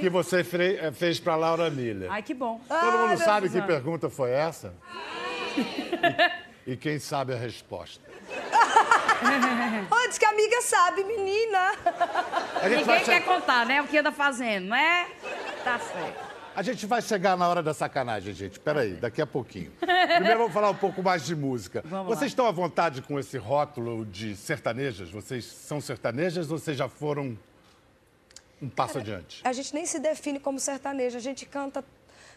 que 0.00 0.08
você 0.10 0.44
fre- 0.44 0.76
eh, 0.80 0.92
fez 0.92 1.18
pra 1.18 1.34
Laura 1.36 1.68
Miller. 1.70 2.10
Ai, 2.12 2.22
que 2.22 2.34
bom. 2.34 2.60
Todo 2.68 2.98
mundo 2.98 3.18
sabe 3.18 3.48
que 3.48 3.60
pergunta 3.62 4.08
foi 4.10 4.30
essa? 4.30 4.72
E, 6.66 6.72
e 6.72 6.76
quem 6.76 6.98
sabe 6.98 7.32
a 7.32 7.36
resposta? 7.36 8.04
Diz 10.08 10.18
que 10.18 10.24
a 10.24 10.30
amiga 10.30 10.60
sabe, 10.62 11.02
menina. 11.04 11.72
A 12.62 12.68
gente, 12.68 12.84
vai 12.84 12.98
Ninguém 12.98 13.20
quer 13.20 13.24
contar, 13.24 13.66
né? 13.66 13.82
O 13.82 13.86
que 13.86 13.98
anda 13.98 14.12
fazendo, 14.12 14.68
né? 14.68 15.06
Tá 15.62 15.78
certo. 15.78 16.36
a 16.54 16.62
gente 16.62 16.86
vai 16.86 17.02
chegar 17.02 17.36
na 17.36 17.48
hora 17.48 17.62
da 17.62 17.74
sacanagem, 17.74 18.32
gente. 18.32 18.58
Peraí, 18.58 18.94
daqui 18.94 19.20
a 19.20 19.26
pouquinho. 19.26 19.70
Primeiro 19.78 20.38
vamos 20.38 20.52
falar 20.52 20.70
um 20.70 20.76
pouco 20.76 21.02
mais 21.02 21.24
de 21.24 21.36
música. 21.36 21.82
Vamos 21.84 22.06
vocês 22.06 22.22
lá. 22.22 22.26
estão 22.28 22.46
à 22.46 22.50
vontade 22.50 23.02
com 23.02 23.18
esse 23.18 23.36
rótulo 23.36 24.06
de 24.06 24.34
sertanejas? 24.36 25.10
Vocês 25.10 25.44
são 25.44 25.80
sertanejas 25.80 26.50
ou 26.50 26.58
vocês 26.58 26.76
já 26.76 26.88
foram 26.88 27.38
um 28.60 28.68
passo 28.68 28.98
adiante? 28.98 29.42
A 29.44 29.52
gente 29.52 29.74
nem 29.74 29.84
se 29.84 29.98
define 29.98 30.40
como 30.40 30.58
sertanejo, 30.58 31.16
a 31.16 31.20
gente 31.20 31.44
canta 31.44 31.84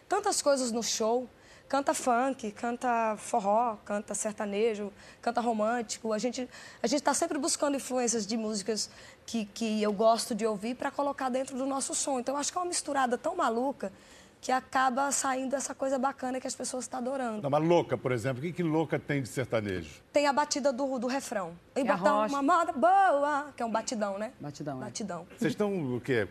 tantas 0.08 0.42
coisas 0.42 0.70
no 0.70 0.82
show. 0.82 1.28
Canta 1.70 1.94
funk, 1.94 2.50
canta 2.50 3.14
forró, 3.16 3.76
canta 3.84 4.12
sertanejo, 4.12 4.92
canta 5.22 5.40
romântico. 5.40 6.12
A 6.12 6.18
gente 6.18 6.48
a 6.82 6.86
gente 6.88 6.98
está 6.98 7.14
sempre 7.14 7.38
buscando 7.38 7.76
influências 7.76 8.26
de 8.26 8.36
músicas 8.36 8.90
que, 9.24 9.44
que 9.44 9.80
eu 9.80 9.92
gosto 9.92 10.34
de 10.34 10.44
ouvir 10.44 10.74
para 10.74 10.90
colocar 10.90 11.28
dentro 11.28 11.56
do 11.56 11.64
nosso 11.64 11.94
som. 11.94 12.18
Então, 12.18 12.34
eu 12.34 12.40
acho 12.40 12.50
que 12.50 12.58
é 12.58 12.60
uma 12.60 12.66
misturada 12.66 13.16
tão 13.16 13.36
maluca 13.36 13.92
que 14.40 14.50
acaba 14.50 15.12
saindo 15.12 15.54
essa 15.54 15.72
coisa 15.72 15.96
bacana 15.96 16.40
que 16.40 16.46
as 16.48 16.56
pessoas 16.56 16.86
estão 16.86 16.98
adorando. 16.98 17.42
Não, 17.42 17.50
mas 17.50 17.62
louca, 17.62 17.96
por 17.96 18.10
exemplo. 18.10 18.40
O 18.40 18.42
que, 18.42 18.52
que 18.52 18.62
louca 18.64 18.98
tem 18.98 19.22
de 19.22 19.28
sertanejo? 19.28 20.02
Tem 20.12 20.26
a 20.26 20.32
batida 20.32 20.72
do, 20.72 20.98
do 20.98 21.06
refrão. 21.06 21.52
E 21.76 21.84
botar 21.84 22.10
rocha. 22.10 22.34
uma 22.34 22.42
moda 22.42 22.72
boa, 22.72 23.52
que 23.56 23.62
é 23.62 23.66
um 23.66 23.70
batidão, 23.70 24.18
né? 24.18 24.32
Batidão, 24.40 24.78
é. 24.78 24.84
Batidão. 24.86 25.24
Vocês 25.38 25.52
estão 25.52 25.94
o 25.94 26.00
quê? 26.00 26.26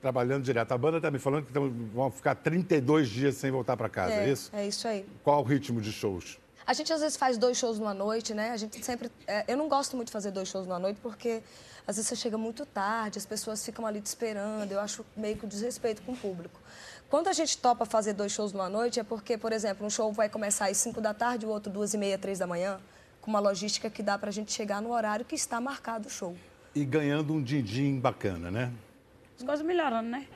Trabalhando 0.00 0.44
direto. 0.44 0.72
A 0.72 0.78
banda 0.78 0.98
está 0.98 1.10
me 1.10 1.18
falando 1.18 1.44
que 1.46 1.52
tão- 1.52 1.68
vão 1.92 2.10
ficar 2.10 2.34
32 2.36 3.08
dias 3.08 3.34
sem 3.36 3.50
voltar 3.50 3.76
para 3.76 3.88
casa, 3.88 4.14
é, 4.14 4.28
É, 4.28 4.32
isso? 4.32 4.50
é 4.52 4.66
isso 4.66 4.86
aí. 4.86 5.04
Qual 5.24 5.40
o 5.40 5.42
ritmo 5.44 5.80
de 5.80 5.92
shows? 5.92 6.38
A 6.64 6.72
gente 6.72 6.92
às 6.92 7.00
vezes 7.00 7.16
faz 7.16 7.36
dois 7.38 7.56
shows 7.56 7.78
numa 7.78 7.94
noite, 7.94 8.32
né? 8.34 8.50
A 8.50 8.56
gente 8.56 8.84
sempre. 8.84 9.10
é, 9.26 9.44
eu 9.48 9.56
não 9.56 9.68
gosto 9.68 9.96
muito 9.96 10.08
de 10.08 10.12
fazer 10.12 10.30
dois 10.30 10.48
shows 10.48 10.66
numa 10.66 10.78
noite 10.78 11.00
porque 11.02 11.42
às 11.86 11.96
vezes 11.96 12.08
você 12.08 12.14
chega 12.14 12.36
muito 12.38 12.64
tarde, 12.66 13.18
as 13.18 13.24
pessoas 13.26 13.64
ficam 13.64 13.86
ali 13.86 14.00
te 14.00 14.06
esperando. 14.06 14.70
Eu 14.70 14.78
acho 14.78 15.04
meio 15.16 15.36
que 15.36 15.46
um 15.46 15.48
desrespeito 15.48 16.02
com 16.02 16.12
o 16.12 16.16
público. 16.16 16.60
Quando 17.08 17.28
a 17.28 17.32
gente 17.32 17.56
topa 17.56 17.86
fazer 17.86 18.12
dois 18.12 18.30
shows 18.32 18.52
numa 18.52 18.68
noite 18.68 19.00
é 19.00 19.02
porque, 19.02 19.38
por 19.38 19.50
exemplo, 19.50 19.84
um 19.86 19.90
show 19.90 20.12
vai 20.12 20.28
começar 20.28 20.66
às 20.68 20.76
5 20.76 21.00
da 21.00 21.14
tarde, 21.14 21.46
o 21.46 21.48
outro 21.48 21.72
duas 21.72 21.94
e 21.94 21.98
meia, 21.98 22.18
três 22.18 22.38
da 22.38 22.46
manhã, 22.46 22.78
com 23.22 23.30
uma 23.30 23.40
logística 23.40 23.88
que 23.88 24.02
dá 24.02 24.18
pra 24.18 24.30
gente 24.30 24.52
chegar 24.52 24.82
no 24.82 24.92
horário 24.92 25.24
que 25.24 25.34
está 25.34 25.58
marcado 25.60 26.06
o 26.06 26.10
show. 26.10 26.36
E 26.74 26.84
ganhando 26.84 27.32
um 27.32 27.42
din-din 27.42 27.98
bacana, 27.98 28.50
né? 28.50 28.70
As 29.38 29.44
coisas 29.44 29.64
melhorando, 29.64 30.08
né? 30.08 30.26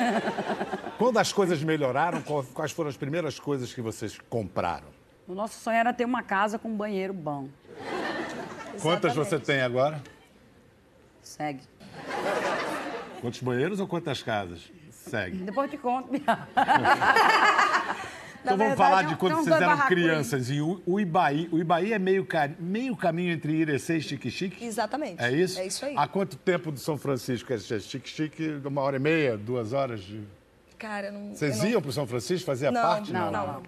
Quando 0.96 1.18
as 1.18 1.30
coisas 1.30 1.62
melhoraram, 1.62 2.22
quais 2.54 2.72
foram 2.72 2.88
as 2.88 2.96
primeiras 2.96 3.38
coisas 3.38 3.74
que 3.74 3.82
vocês 3.82 4.18
compraram? 4.30 4.88
O 5.28 5.34
nosso 5.34 5.60
sonho 5.60 5.76
era 5.76 5.92
ter 5.92 6.06
uma 6.06 6.22
casa 6.22 6.58
com 6.58 6.70
um 6.70 6.76
banheiro 6.76 7.12
bom. 7.12 7.48
Quantas 8.80 9.14
você 9.14 9.38
tem 9.38 9.60
agora? 9.60 10.02
Segue. 11.22 11.60
Quantos 13.20 13.40
banheiros 13.40 13.78
ou 13.78 13.86
quantas 13.86 14.22
casas? 14.22 14.72
Segue. 14.90 15.36
Depois 15.38 15.70
te 15.70 15.76
conto, 15.76 16.10
Bial. 16.10 16.38
Então 18.42 18.56
vamos 18.56 18.74
falar 18.76 19.00
tem 19.00 19.08
de 19.08 19.16
quando 19.16 19.34
uns 19.38 19.44
vocês 19.44 19.60
eram 19.60 19.78
crianças. 19.86 20.50
E 20.50 20.60
o, 20.60 20.80
o 20.86 20.98
Ibaí, 20.98 21.48
o 21.52 21.58
Ibaí 21.58 21.92
é 21.92 21.98
meio, 21.98 22.26
meio 22.58 22.96
caminho 22.96 23.32
entre 23.32 23.52
Irecê 23.52 23.98
e 23.98 24.00
Chique-Chique? 24.02 24.64
Exatamente. 24.64 25.22
É 25.22 25.30
isso? 25.30 25.58
É 25.58 25.66
isso 25.66 25.84
aí. 25.84 25.94
Há 25.96 26.06
quanto 26.08 26.36
tempo 26.36 26.72
do 26.72 26.78
São 26.80 26.96
Francisco 26.96 27.52
é 27.52 27.58
Chique-Chique? 27.58 28.60
Uma 28.64 28.80
hora 28.80 28.96
e 28.96 29.00
meia, 29.00 29.36
duas 29.36 29.72
horas? 29.72 30.00
De... 30.02 30.22
Cara, 30.78 31.10
não. 31.10 31.34
Vocês 31.34 31.58
não- 31.58 31.66
iam 31.66 31.82
para 31.82 31.90
o 31.90 31.92
São 31.92 32.06
Francisco? 32.06 32.46
Fazia 32.46 32.70
Não, 32.70 32.80
parte? 32.80 33.12
não, 33.12 33.30
não, 33.30 33.62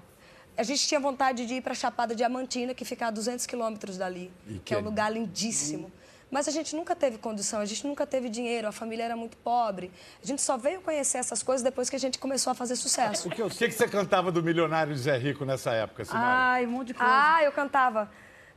A 0.57 0.63
gente 0.63 0.87
tinha 0.87 0.99
vontade 1.01 1.47
de 1.47 1.55
ir 1.55 1.61
para 1.63 1.75
Chapada 1.75 2.15
Diamantina, 2.15 2.73
que 2.75 2.85
fica 2.85 3.07
a 3.07 3.11
200 3.11 3.45
quilômetros 3.47 3.99
dali, 3.99 4.31
que, 4.47 4.59
que 4.61 4.75
é 4.75 4.77
é- 4.79 4.81
um 4.81 4.85
lugar 4.85 5.13
lindíssimo. 5.13 5.91
Mas 6.33 6.49
a 6.49 6.51
gente 6.51 6.75
nunca 6.75 6.97
teve 6.97 7.19
condição, 7.19 7.61
a 7.61 7.65
gente 7.67 7.87
nunca 7.87 8.07
teve 8.07 8.31
dinheiro, 8.31 8.67
a 8.67 8.73
família 8.73 9.05
era 9.05 9.15
muito 9.15 9.37
pobre. 9.37 9.93
A 10.23 10.27
gente 10.27 10.41
só 10.41 10.57
veio 10.57 10.81
conhecer 10.81 11.19
essas 11.19 11.43
coisas 11.43 11.63
depois 11.63 11.91
que 11.91 11.97
a 11.97 11.99
gente 11.99 12.19
começou 12.19 12.51
a 12.51 12.55
fazer 12.55 12.75
sucesso. 12.75 13.29
O 13.29 13.31
que, 13.31 13.43
o 13.43 13.51
que 13.51 13.67
que 13.69 13.73
você 13.75 13.87
cantava 13.87 14.33
do 14.33 14.43
Milionário 14.43 14.97
Zé 14.97 15.19
Rico 15.19 15.45
nessa 15.45 15.73
época, 15.73 16.07
Simara? 16.07 16.25
Ai, 16.55 16.67
um 16.67 16.71
monte 16.71 16.87
de 16.89 16.95
coisa. 16.95 17.13
Ah, 17.15 17.45
eu 17.45 17.53
cantava 17.53 18.11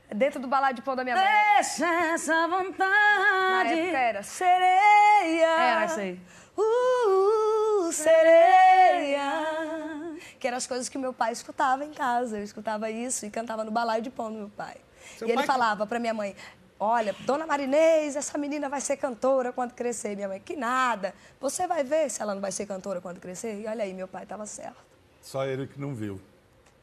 dentro 0.09 0.39
do 0.39 0.47
balado 0.47 0.75
de 0.75 0.81
pão 0.83 0.95
da 0.95 1.03
minha 1.03 1.17
mãe. 1.17 1.25
Deixa 1.55 1.85
essa 2.13 2.47
Na 2.47 2.47
vontade. 2.47 3.73
época 3.73 3.97
era 3.97 4.23
sereia. 4.23 5.45
Era 5.45 5.85
isso 5.85 5.99
aí. 5.99 6.19
Uh, 6.57 7.91
sereia. 7.91 9.31
Que 10.39 10.47
eram 10.47 10.55
as 10.57 10.65
coisas 10.67 10.87
que 10.87 10.97
meu 10.97 11.11
pai 11.13 11.33
escutava 11.33 11.83
em 11.83 11.91
casa. 11.93 12.37
Eu 12.37 12.43
escutava 12.43 12.89
isso 12.89 13.25
e 13.25 13.29
cantava 13.29 13.63
no 13.65 13.71
balaio 13.71 14.01
de 14.01 14.09
pão 14.09 14.31
do 14.31 14.37
meu 14.37 14.49
pai. 14.49 14.75
Seu 15.17 15.27
e 15.27 15.31
ele 15.31 15.37
pai- 15.39 15.45
falava 15.45 15.85
pra 15.85 15.99
minha 15.99 16.13
mãe: 16.13 16.35
Olha, 16.79 17.15
dona 17.25 17.47
Marinês, 17.47 18.15
essa 18.15 18.37
menina 18.37 18.67
vai 18.67 18.81
ser 18.81 18.97
cantora 18.97 19.53
quando 19.53 19.73
crescer. 19.73 20.15
Minha 20.15 20.27
mãe, 20.27 20.41
que 20.41 20.55
nada. 20.55 21.13
Você 21.39 21.65
vai 21.67 21.83
ver 21.83 22.09
se 22.09 22.21
ela 22.21 22.33
não 22.35 22.41
vai 22.41 22.51
ser 22.51 22.65
cantora 22.65 22.99
quando 22.99 23.19
crescer. 23.19 23.61
E 23.61 23.67
olha 23.67 23.83
aí, 23.83 23.93
meu 23.93 24.07
pai 24.07 24.23
estava 24.23 24.45
certo. 24.45 24.77
Só 25.21 25.45
ele 25.45 25.67
que 25.67 25.79
não 25.79 25.95
viu. 25.95 26.19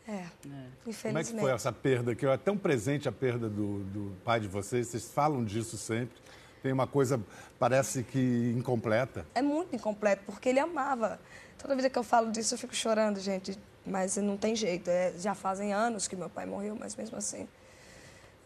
É, 0.09 0.25
Como 0.43 0.55
é 0.55 0.67
infelizmente. 0.87 1.35
que 1.35 1.41
foi 1.41 1.53
essa 1.53 1.71
perda? 1.71 2.15
Que 2.15 2.27
é 2.27 2.37
tão 2.37 2.57
presente 2.57 3.09
a 3.09 3.13
perda 3.13 3.49
do, 3.49 3.81
do 3.85 4.17
pai 4.25 4.41
de 4.41 4.49
vocês. 4.49 4.89
Vocês 4.89 5.11
falam 5.11 5.45
disso 5.45 5.77
sempre. 5.77 6.17
Tem 6.63 6.73
uma 6.73 6.87
coisa, 6.87 7.21
parece 7.59 8.03
que 8.03 8.55
incompleta. 8.57 9.27
É 9.35 9.43
muito 9.43 9.75
incompleto, 9.77 10.23
porque 10.25 10.49
ele 10.49 10.59
amava. 10.61 11.21
Toda 11.59 11.75
vida 11.77 11.91
que 11.91 11.99
eu 11.99 12.05
falo 12.05 12.31
disso, 12.31 12.55
eu 12.55 12.59
fico 12.59 12.75
chorando, 12.75 13.21
gente. 13.21 13.59
Mas 13.85 14.17
não 14.17 14.37
tem 14.37 14.57
jeito. 14.57 14.89
É, 14.89 15.13
já 15.19 15.35
fazem 15.35 15.73
anos 15.73 16.09
que 16.09 16.17
meu 16.17 16.31
pai 16.31 16.47
morreu, 16.47 16.77
mas 16.79 16.97
mesmo 16.97 17.19
assim. 17.19 17.47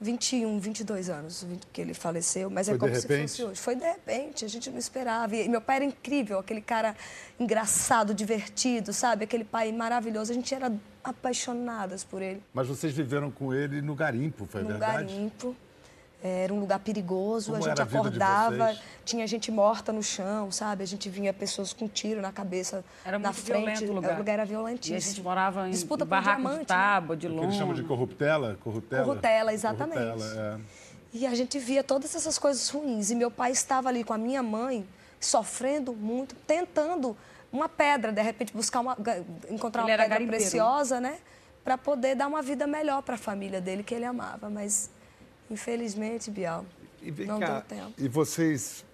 21, 0.00 0.58
22 0.58 1.08
anos 1.08 1.46
que 1.72 1.80
ele 1.80 1.94
faleceu, 1.94 2.50
mas 2.50 2.66
Foi 2.66 2.76
é 2.76 2.78
como 2.78 2.94
se 2.94 3.06
fosse 3.06 3.42
hoje. 3.42 3.60
Foi 3.60 3.74
de 3.74 3.84
repente, 3.84 4.44
a 4.44 4.48
gente 4.48 4.70
não 4.70 4.78
esperava. 4.78 5.34
E 5.34 5.48
meu 5.48 5.60
pai 5.60 5.76
era 5.76 5.84
incrível, 5.84 6.38
aquele 6.38 6.60
cara 6.60 6.94
engraçado, 7.40 8.14
divertido, 8.14 8.92
sabe? 8.92 9.24
Aquele 9.24 9.44
pai 9.44 9.72
maravilhoso. 9.72 10.32
A 10.32 10.34
gente 10.34 10.54
era 10.54 10.72
apaixonadas 11.02 12.04
por 12.04 12.20
ele. 12.20 12.42
Mas 12.52 12.66
vocês 12.66 12.92
viveram 12.92 13.30
com 13.30 13.54
ele 13.54 13.80
no 13.80 13.94
garimpo, 13.94 14.44
foi 14.46 14.62
no 14.62 14.68
verdade? 14.68 15.04
garimpo. 15.04 15.56
Era 16.26 16.52
um 16.54 16.60
lugar 16.60 16.78
perigoso, 16.80 17.52
Como 17.52 17.56
a 17.56 17.60
gente 17.68 17.70
era 17.72 17.82
a 17.82 17.84
vida 17.84 18.00
de 18.02 18.06
acordava, 18.22 18.56
vocês? 18.72 18.80
tinha 19.04 19.26
gente 19.26 19.50
morta 19.50 19.92
no 19.92 20.02
chão, 20.02 20.50
sabe? 20.50 20.82
A 20.82 20.86
gente 20.86 21.08
vinha 21.08 21.32
pessoas 21.32 21.72
com 21.72 21.86
tiro 21.88 22.20
na 22.20 22.32
cabeça, 22.32 22.84
Era 23.04 23.18
na 23.18 23.28
muito 23.28 23.42
frente. 23.42 23.84
o 23.84 23.92
lugar. 23.92 24.14
O 24.14 24.18
lugar 24.18 24.32
era 24.34 24.42
E 24.42 24.44
a 24.44 24.46
violentíssimo. 24.46 25.00
gente 25.00 25.22
morava 25.22 25.68
em, 25.68 25.70
Disputa 25.70 26.04
em 26.04 26.06
barraco 26.06 26.40
diamante, 26.40 26.54
de 26.66 26.72
né? 26.72 26.78
tábua, 26.78 27.16
de 27.16 27.26
O 27.26 27.30
que 27.30 27.34
lona. 27.36 27.48
eles 27.48 27.56
chamam 27.58 27.74
de 27.74 27.82
corruptela? 27.82 28.58
Corruptela? 28.62 29.04
Corruptela, 29.04 29.52
exatamente. 29.52 29.98
Corruptela, 29.98 30.58
é. 30.62 30.86
E 31.12 31.26
a 31.26 31.34
gente 31.34 31.58
via 31.58 31.82
todas 31.84 32.14
essas 32.14 32.38
coisas 32.38 32.68
ruins. 32.68 33.10
E 33.10 33.14
meu 33.14 33.30
pai 33.30 33.50
estava 33.52 33.88
ali 33.88 34.04
com 34.04 34.12
a 34.12 34.18
minha 34.18 34.42
mãe, 34.42 34.86
sofrendo 35.20 35.92
muito, 35.92 36.34
tentando 36.46 37.16
uma 37.52 37.68
pedra, 37.68 38.12
de 38.12 38.20
repente 38.20 38.52
buscar 38.52 38.80
uma, 38.80 38.96
encontrar 39.48 39.82
Ele 39.82 39.92
uma 39.92 39.96
pedra 39.98 40.08
garimpeiro, 40.08 40.42
preciosa, 40.42 41.00
né? 41.00 41.18
Para 41.64 41.78
poder 41.78 42.14
dar 42.14 42.26
uma 42.26 42.42
vida 42.42 42.66
melhor 42.66 43.02
para 43.02 43.14
a 43.14 43.18
família 43.18 43.60
dele, 43.60 43.82
que 43.82 43.94
ele 43.94 44.04
amava. 44.04 44.50
Mas, 44.50 44.90
infelizmente, 45.50 46.30
Bial, 46.30 46.64
E 47.02 47.10
vem 47.10 47.26
não 47.26 47.38
cá, 47.40 47.60
deu 47.60 47.78
tempo. 47.78 47.92
e 47.98 48.08
vocês... 48.08 48.84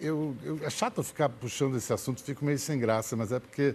Eu, 0.00 0.36
eu- 0.44 0.60
é 0.64 0.70
chato 0.70 0.98
eu 0.98 1.02
ficar 1.04 1.28
puxando 1.28 1.76
esse 1.76 1.92
assunto, 1.92 2.22
fico 2.22 2.44
meio 2.44 2.58
sem 2.58 2.78
graça, 2.78 3.16
mas 3.16 3.32
é 3.32 3.40
porque 3.40 3.74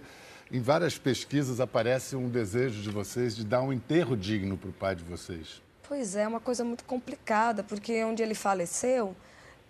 em 0.50 0.60
várias 0.60 0.96
pesquisas 0.96 1.60
aparece 1.60 2.16
um 2.16 2.28
desejo 2.30 2.80
de 2.80 2.88
vocês 2.90 3.36
de 3.36 3.44
dar 3.44 3.60
um 3.60 3.72
enterro 3.72 4.16
digno 4.16 4.56
para 4.56 4.70
o 4.70 4.72
pai 4.72 4.94
de 4.94 5.04
vocês. 5.04 5.60
Pois 5.86 6.16
é, 6.16 6.22
é 6.22 6.28
uma 6.28 6.40
coisa 6.40 6.64
muito 6.64 6.84
complicada, 6.84 7.62
porque 7.62 8.02
onde 8.04 8.22
ele 8.22 8.34
faleceu, 8.34 9.14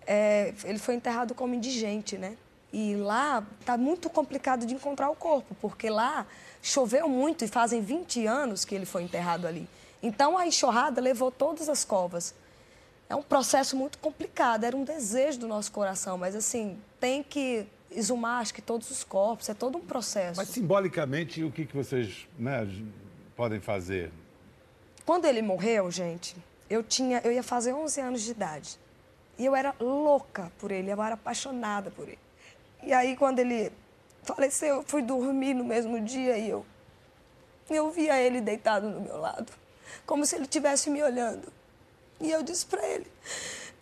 é, 0.07 0.53
ele 0.63 0.79
foi 0.79 0.95
enterrado 0.95 1.33
como 1.35 1.53
indigente, 1.53 2.17
né? 2.17 2.37
E 2.71 2.95
lá 2.95 3.43
está 3.59 3.75
muito 3.77 4.09
complicado 4.09 4.65
de 4.65 4.73
encontrar 4.75 5.09
o 5.09 5.15
corpo, 5.15 5.55
porque 5.59 5.89
lá 5.89 6.25
choveu 6.61 7.09
muito 7.09 7.43
e 7.43 7.47
fazem 7.47 7.81
20 7.81 8.25
anos 8.27 8.63
que 8.63 8.75
ele 8.75 8.85
foi 8.85 9.03
enterrado 9.03 9.45
ali. 9.47 9.67
Então 10.01 10.37
a 10.37 10.47
enxurrada 10.47 11.01
levou 11.01 11.31
todas 11.31 11.69
as 11.69 11.83
covas. 11.83 12.33
É 13.09 13.15
um 13.15 13.23
processo 13.23 13.75
muito 13.75 13.97
complicado, 13.97 14.63
era 14.63 14.75
um 14.75 14.83
desejo 14.83 15.39
do 15.39 15.47
nosso 15.47 15.71
coração, 15.71 16.17
mas 16.17 16.35
assim, 16.35 16.79
tem 16.99 17.23
que 17.23 17.65
exumar 17.91 18.41
acho 18.41 18.53
que 18.53 18.61
todos 18.61 18.91
os 18.91 19.03
corpos, 19.03 19.49
é 19.49 19.53
todo 19.53 19.77
um 19.77 19.81
processo. 19.81 20.37
Mas 20.37 20.49
simbolicamente, 20.49 21.43
o 21.43 21.51
que, 21.51 21.65
que 21.65 21.75
vocês 21.75 22.27
né, 22.37 22.67
podem 23.35 23.59
fazer? 23.59 24.11
Quando 25.05 25.25
ele 25.25 25.41
morreu, 25.41 25.89
gente, 25.89 26.35
eu 26.69 26.83
tinha, 26.83 27.19
eu 27.23 27.31
ia 27.31 27.41
fazer 27.41 27.73
11 27.73 28.01
anos 28.01 28.21
de 28.21 28.31
idade. 28.31 28.79
E 29.39 29.45
eu 29.45 29.55
era 29.55 29.73
louca 29.79 30.51
por 30.59 30.71
ele, 30.71 30.91
eu 30.91 31.01
era 31.01 31.15
apaixonada 31.15 31.89
por 31.89 32.07
ele. 32.07 32.19
E 32.83 32.93
aí 32.93 33.15
quando 33.15 33.39
ele 33.39 33.71
faleceu, 34.21 34.75
eu 34.75 34.83
fui 34.83 35.01
dormir 35.01 35.55
no 35.55 35.63
mesmo 35.63 35.99
dia 35.99 36.37
e 36.37 36.49
eu 36.49 36.65
eu 37.69 37.91
via 37.91 38.19
ele 38.19 38.41
deitado 38.41 38.89
no 38.89 39.01
meu 39.01 39.17
lado, 39.17 39.51
como 40.05 40.25
se 40.25 40.35
ele 40.35 40.45
estivesse 40.45 40.89
me 40.89 41.01
olhando. 41.01 41.51
E 42.19 42.31
eu 42.31 42.43
disse 42.43 42.65
para 42.65 42.85
ele, 42.85 43.07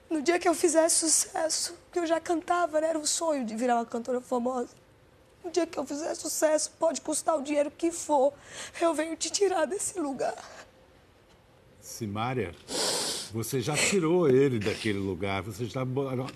no 0.10 0.22
dia 0.22 0.40
que 0.40 0.48
eu 0.48 0.54
fizesse 0.54 1.10
sucesso, 1.10 1.76
que 1.92 2.00
eu 2.00 2.06
já 2.06 2.20
cantava, 2.20 2.80
né? 2.80 2.90
era 2.90 3.00
um 3.00 3.06
sonho 3.06 3.46
de 3.46 3.56
virar 3.56 3.76
uma 3.76 3.86
cantora 3.86 4.22
famosa. 4.22 4.70
No 5.44 5.52
dia 5.52 5.66
que 5.66 5.78
eu 5.78 5.86
fizer 5.86 6.14
sucesso, 6.16 6.72
pode 6.78 7.02
custar 7.02 7.38
o 7.38 7.42
dinheiro 7.42 7.72
que 7.72 7.92
for, 7.92 8.34
eu 8.82 8.94
venho 8.94 9.16
te 9.16 9.30
tirar 9.30 9.66
desse 9.66 10.00
lugar. 10.00 10.36
Simária, 11.80 12.54
você 13.32 13.62
já 13.62 13.76
tirou 13.76 14.28
ele 14.30 14.60
daquele 14.60 15.00
lugar, 15.00 15.42
você 15.42 15.64
está 15.64 15.86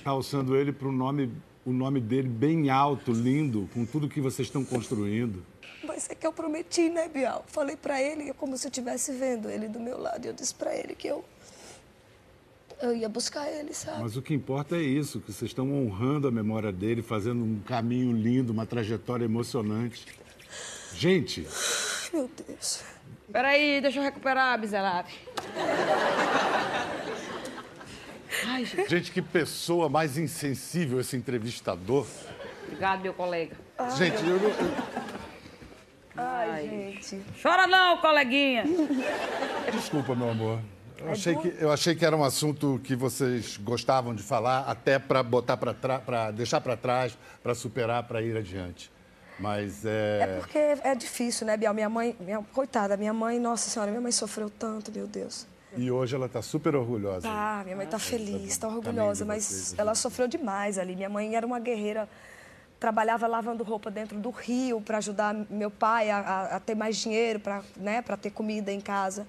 tá 0.04 0.10
alçando 0.10 0.56
ele 0.56 0.72
para 0.72 0.88
o 0.88 0.92
nome, 0.92 1.32
o 1.66 1.74
nome 1.74 2.00
dele 2.00 2.30
bem 2.30 2.70
alto, 2.70 3.12
lindo, 3.12 3.70
com 3.74 3.86
tudo 3.86 4.08
que 4.08 4.22
vocês 4.22 4.48
estão 4.48 4.64
construindo. 4.64 5.44
Mas 5.94 6.10
é 6.10 6.16
que 6.16 6.26
eu 6.26 6.32
prometi, 6.32 6.90
né, 6.90 7.10
Bial? 7.10 7.44
Falei 7.48 7.76
pra 7.76 8.02
ele 8.02 8.32
como 8.34 8.58
se 8.58 8.66
eu 8.66 8.70
estivesse 8.70 9.12
vendo 9.12 9.50
ele 9.50 9.68
do 9.68 9.78
meu 9.78 10.00
lado. 10.00 10.24
E 10.24 10.30
eu 10.30 10.34
disse 10.34 10.56
pra 10.56 10.74
ele 10.74 10.96
que 10.96 11.06
eu. 11.06 11.24
Eu 12.82 12.96
ia 12.96 13.10
buscar 13.10 13.46
ele, 13.52 13.74
sabe? 13.74 14.02
Mas 14.02 14.16
o 14.16 14.22
que 14.22 14.34
importa 14.34 14.78
é 14.78 14.82
isso, 14.82 15.20
que 15.20 15.34
vocês 15.34 15.52
estão 15.52 15.70
honrando 15.72 16.30
a 16.30 16.32
memória 16.32 16.72
dele, 16.72 17.02
fazendo 17.02 17.44
um 17.44 17.60
caminho 17.60 18.12
lindo, 18.14 18.54
uma 18.54 18.66
trajetória 18.66 19.26
emocionante. 19.26 20.06
Gente, 20.96 21.46
Ai, 21.46 22.10
meu 22.14 22.32
Deus. 22.48 22.84
Peraí, 23.32 23.82
deixa 23.82 24.00
eu 24.00 24.04
recuperar, 24.04 24.58
miserável. 24.60 25.14
Ai, 28.48 28.66
gente. 28.66 28.90
gente, 28.90 29.12
que 29.12 29.22
pessoa 29.22 29.88
mais 29.90 30.18
insensível 30.18 31.00
esse 31.02 31.16
entrevistador. 31.18 32.08
Obrigado, 32.66 33.02
meu 33.02 33.14
colega. 33.14 33.56
Gente, 33.98 34.26
eu, 34.28 34.40
não- 34.40 34.50
eu- 34.50 35.01
Ai, 36.54 36.68
gente. 36.68 37.22
Chora 37.42 37.68
não, 37.68 37.98
coleguinha. 37.98 38.64
desculpa, 39.72 40.16
meu 40.16 40.30
amor. 40.30 40.60
Eu 41.00 41.12
achei, 41.12 41.36
que, 41.36 41.56
eu 41.60 41.72
achei 41.72 41.96
que 41.96 42.06
era 42.06 42.16
um 42.16 42.24
assunto 42.24 42.80
que 42.84 42.96
vocês 42.96 43.58
gostavam 43.58 44.14
de 44.14 44.22
falar, 44.22 44.66
até 44.68 45.00
para 45.00 45.24
botar 45.24 45.58
para 45.58 45.74
trás, 45.74 46.04
para 46.04 46.30
deixar 46.32 46.62
para 46.62 46.78
trás, 46.78 47.18
para 47.42 47.56
superar, 47.56 48.04
para 48.04 48.22
ir 48.22 48.38
adiante. 48.38 48.92
Mas 49.40 49.84
É 49.84 50.20
é, 50.22 50.38
porque 50.40 50.58
é 50.60 50.94
difícil, 50.94 51.48
né, 51.48 51.58
Bial? 51.58 51.74
Minha 51.74 51.90
mãe, 51.90 52.16
minha, 52.20 52.40
coitada, 52.54 52.96
minha 52.96 53.14
mãe, 53.14 53.40
nossa 53.40 53.68
senhora, 53.68 53.90
minha 53.90 54.02
mãe 54.02 54.12
sofreu 54.12 54.48
tanto, 54.52 54.92
meu 54.92 55.08
Deus. 55.08 55.48
e 55.76 55.90
hoje 55.90 56.16
ela 56.16 56.28
está 56.28 56.44
super 56.44 56.76
orgulhosa. 56.76 57.28
Tá, 57.28 57.62
minha 57.64 57.76
mãe 57.76 57.88
tá 57.88 57.98
feliz, 57.98 58.56
tá 58.60 58.68
Caminho 58.68 58.86
orgulhosa, 58.86 59.26
mas 59.26 59.44
vocês, 59.44 59.80
ela 59.80 59.96
sofreu 59.96 60.28
demais 60.28 60.78
ali. 60.78 60.96
Minha 60.96 61.10
mãe 61.10 61.36
era 61.36 61.48
uma 61.48 61.60
guerreira, 61.60 62.08
trabalhava 62.86 63.28
lavando 63.28 63.64
roupa 63.64 63.92
dentro 63.92 64.18
do 64.18 64.32
rio 64.32 64.82
para 64.82 64.98
ajudar 64.98 65.36
meu 65.52 65.70
pai 65.70 66.10
a, 66.10 66.18
a- 66.18 66.56
a 66.56 66.60
ter 66.60 66.74
mais 66.74 66.98
dinheiro, 66.98 67.40
para 67.40 67.62
né, 67.78 68.04
ter 68.20 68.32
comida 68.32 68.72
em 68.74 68.82
casa. 68.82 69.28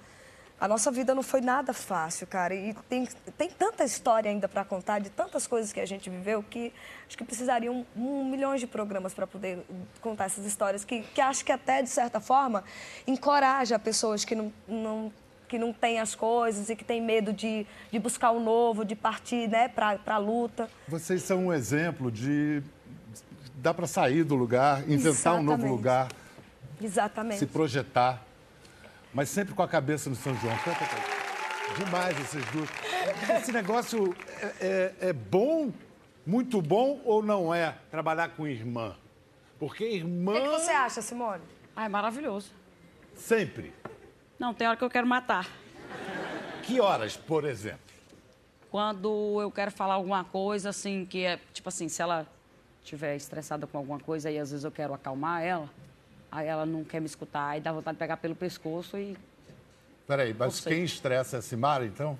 A 0.59 0.67
nossa 0.67 0.91
vida 0.91 1.15
não 1.15 1.23
foi 1.25 1.41
nada 1.43 1.75
fácil, 1.75 2.27
cara. 2.27 2.55
E 2.55 2.73
tem, 2.89 3.07
tem 3.37 3.51
tanta 3.51 3.85
história 3.85 4.31
ainda 4.31 4.49
para 4.49 4.65
contar, 4.65 5.01
de 5.01 5.11
tantas 5.11 5.47
coisas 5.47 5.71
que 5.73 5.81
a 5.81 5.85
gente 5.87 6.09
viveu, 6.09 6.43
que 6.43 6.73
acho 7.07 7.19
que 7.19 7.25
precisariam 7.25 7.85
um, 7.95 8.25
milhões 8.25 8.59
de 8.61 8.67
programas 8.67 9.13
para 9.13 9.27
poder 9.27 9.67
contar 10.01 10.27
essas 10.27 10.47
histórias, 10.47 10.83
que, 10.83 11.03
que 11.03 11.21
acho 11.21 11.45
que 11.45 11.53
até, 11.53 11.83
de 11.83 11.91
certa 11.91 12.21
forma, 12.21 12.65
encoraja 13.07 13.79
pessoas 13.79 14.25
que 14.25 14.35
não, 14.35 14.51
não 14.67 15.13
que 15.49 15.59
não 15.59 15.71
têm 15.71 16.01
as 16.01 16.15
coisas 16.15 16.71
e 16.71 16.75
que 16.77 16.83
têm 16.85 16.99
medo 17.03 17.31
de, 17.31 17.67
de 17.91 17.99
buscar 17.99 18.31
o 18.31 18.41
novo, 18.41 18.87
de 18.87 18.97
partir 18.97 19.47
né, 19.51 19.69
para 19.69 19.99
a 20.07 20.17
luta. 20.17 20.71
Vocês 20.89 21.23
são 21.23 21.49
um 21.49 21.53
exemplo 21.53 22.11
de. 22.11 22.63
Dá 23.63 23.73
para 23.73 23.87
sair 23.87 24.25
do 24.25 24.35
lugar, 24.35 24.81
inventar 24.91 25.35
um 25.35 25.43
novo 25.43 25.53
Exatamente. 25.63 25.71
lugar, 25.71 26.09
Exatamente. 26.81 27.39
se 27.39 27.47
projetar, 27.47 28.21
mas 29.15 29.29
sempre 29.29 29.55
com 29.55 29.63
a 29.63 29.69
cabeça 29.69 30.11
no 30.11 30.17
São 30.17 30.35
João. 30.35 30.57
Canta, 30.65 30.81
canta. 30.81 31.85
Demais 31.85 32.19
esses 32.21 32.45
duas. 32.47 32.69
Esse 33.41 33.53
negócio 33.53 34.13
é, 34.61 34.93
é- 35.01 35.09
é 35.11 35.13
bom, 35.13 35.71
muito 36.27 36.61
bom 36.61 37.01
ou 37.05 37.23
não 37.23 37.55
é 37.55 37.77
trabalhar 37.89 38.31
com 38.31 38.49
irmã? 38.49 38.97
Porque 39.61 39.85
irmã 39.85 40.33
O 40.33 40.35
que, 40.35 40.41
que 40.43 40.49
você 40.49 40.73
acha, 40.73 41.01
Simone? 41.01 41.43
Ai, 41.77 41.89
maravilhoso. 41.89 42.51
sempre. 43.15 43.73
Não, 44.41 44.53
tem 44.53 44.67
hora 44.67 44.77
que 44.77 44.83
eu 44.83 44.91
quero 44.91 45.07
matar. 45.07 45.47
Que 46.65 46.81
horas, 46.81 47.17
por 47.17 47.45
exemplo? 47.45 47.79
Quando 48.73 49.41
eu 49.41 49.53
quero 49.53 49.71
falar 49.71 49.95
alguma 49.95 50.25
coisa, 50.25 50.71
assim, 50.71 51.07
que 51.07 51.25
é, 51.25 51.39
tipo 51.53 51.69
assim, 51.69 51.89
se 51.89 52.03
ela 52.03 52.27
estiver 52.83 53.17
estressada 53.17 53.67
com 53.67 53.79
alguma 53.79 53.99
coisa 53.99 54.31
e 54.31 54.39
às 54.39 54.51
vezes 54.51 54.65
eu 54.65 54.71
quero 54.71 54.93
acalmar 54.93 55.43
ela, 55.43 55.69
aí 56.31 56.47
ela 56.47 56.67
não 56.67 56.85
quer 56.85 57.01
me 57.01 57.07
escutar, 57.07 57.49
aí 57.49 57.61
dá 57.61 57.73
vontade 57.73 57.97
de 57.97 57.99
pegar 57.99 58.17
pelo 58.17 58.35
pescoço 58.35 58.99
e. 58.99 59.17
Peraí, 60.07 60.35
mas 60.35 60.61
quem 60.61 60.85
estressa 60.85 61.37
é 61.37 61.39
a 61.39 61.43
Simara, 61.43 61.87
então? 61.87 62.19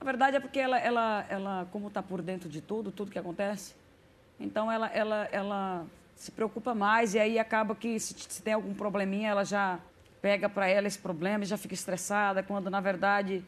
Na 0.00 0.04
verdade 0.04 0.36
é 0.36 0.40
porque 0.40 0.60
ela, 0.60 0.78
ela, 0.78 1.26
ela 1.28 1.68
como 1.72 1.88
está 1.88 2.02
por 2.02 2.22
dentro 2.22 2.48
de 2.48 2.60
tudo, 2.60 2.92
tudo 2.92 3.10
que 3.10 3.18
acontece, 3.18 3.74
então 4.38 4.70
ela, 4.70 4.86
ela, 4.88 5.28
ela 5.32 5.86
se 6.14 6.30
preocupa 6.30 6.74
mais 6.74 7.14
e 7.14 7.18
aí 7.18 7.38
acaba 7.38 7.74
que 7.74 7.98
se, 7.98 8.14
se 8.16 8.42
tem 8.42 8.54
algum 8.54 8.72
probleminha, 8.72 9.30
ela 9.30 9.44
já 9.44 9.80
pega 10.22 10.48
para 10.48 10.68
ela 10.68 10.86
esse 10.86 10.98
problema 10.98 11.44
e 11.44 11.46
já 11.46 11.56
fica 11.56 11.74
estressada, 11.74 12.42
quando 12.42 12.70
na 12.70 12.80
verdade 12.80 13.44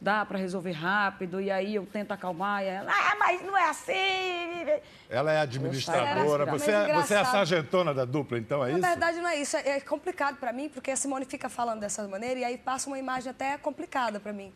dá 0.00 0.24
para 0.24 0.38
resolver 0.38 0.72
rápido 0.72 1.40
e 1.40 1.50
aí 1.50 1.74
eu 1.74 1.86
tento 1.86 2.12
acalmar 2.12 2.62
e 2.62 2.66
ela, 2.66 2.90
ah, 2.90 3.16
mas 3.18 3.42
não 3.42 3.56
é 3.56 3.68
assim. 3.70 4.82
Ela 5.08 5.32
é 5.32 5.40
administradora. 5.40 6.44
Mas 6.44 6.62
Você 6.62 6.70
é, 6.70 6.92
você 6.92 7.14
é 7.14 7.18
a 7.18 7.24
sargentona 7.24 7.94
da 7.94 8.04
dupla, 8.04 8.38
então, 8.38 8.64
é 8.64 8.72
Na 8.72 8.78
isso? 8.78 8.88
verdade, 8.88 9.18
não 9.18 9.28
é 9.28 9.36
isso. 9.36 9.56
É 9.56 9.78
é 9.78 9.80
complicado 9.80 10.36
para 10.36 10.52
mim, 10.52 10.68
porque 10.68 10.90
a 10.90 10.96
Simone 10.96 11.24
fica 11.24 11.48
falando 11.48 11.80
dessa 11.80 12.06
maneira 12.08 12.40
e 12.40 12.44
aí 12.44 12.58
passa 12.58 12.88
uma 12.88 12.98
imagem 12.98 13.30
até 13.30 13.56
complicada 13.58 14.18
para 14.18 14.32
mim. 14.32 14.52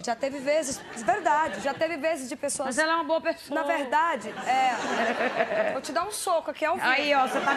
Já 0.00 0.14
teve 0.14 0.38
vezes, 0.38 0.78
verdade, 0.96 1.60
já 1.60 1.72
teve 1.72 1.96
vezes 1.96 2.28
de 2.28 2.36
pessoas. 2.36 2.66
Mas 2.66 2.78
ela 2.78 2.92
é 2.92 2.94
uma 2.96 3.04
boa 3.04 3.20
pessoa. 3.20 3.60
Na 3.60 3.66
verdade, 3.66 4.28
é. 4.46 5.72
Vou 5.72 5.80
te 5.80 5.92
dar 5.92 6.04
um 6.04 6.12
soco 6.12 6.50
aqui 6.50 6.64
ao 6.64 6.76
vivo. 6.76 6.86
Aí, 6.86 7.14
ó, 7.14 7.26
você 7.26 7.40
tá 7.40 7.54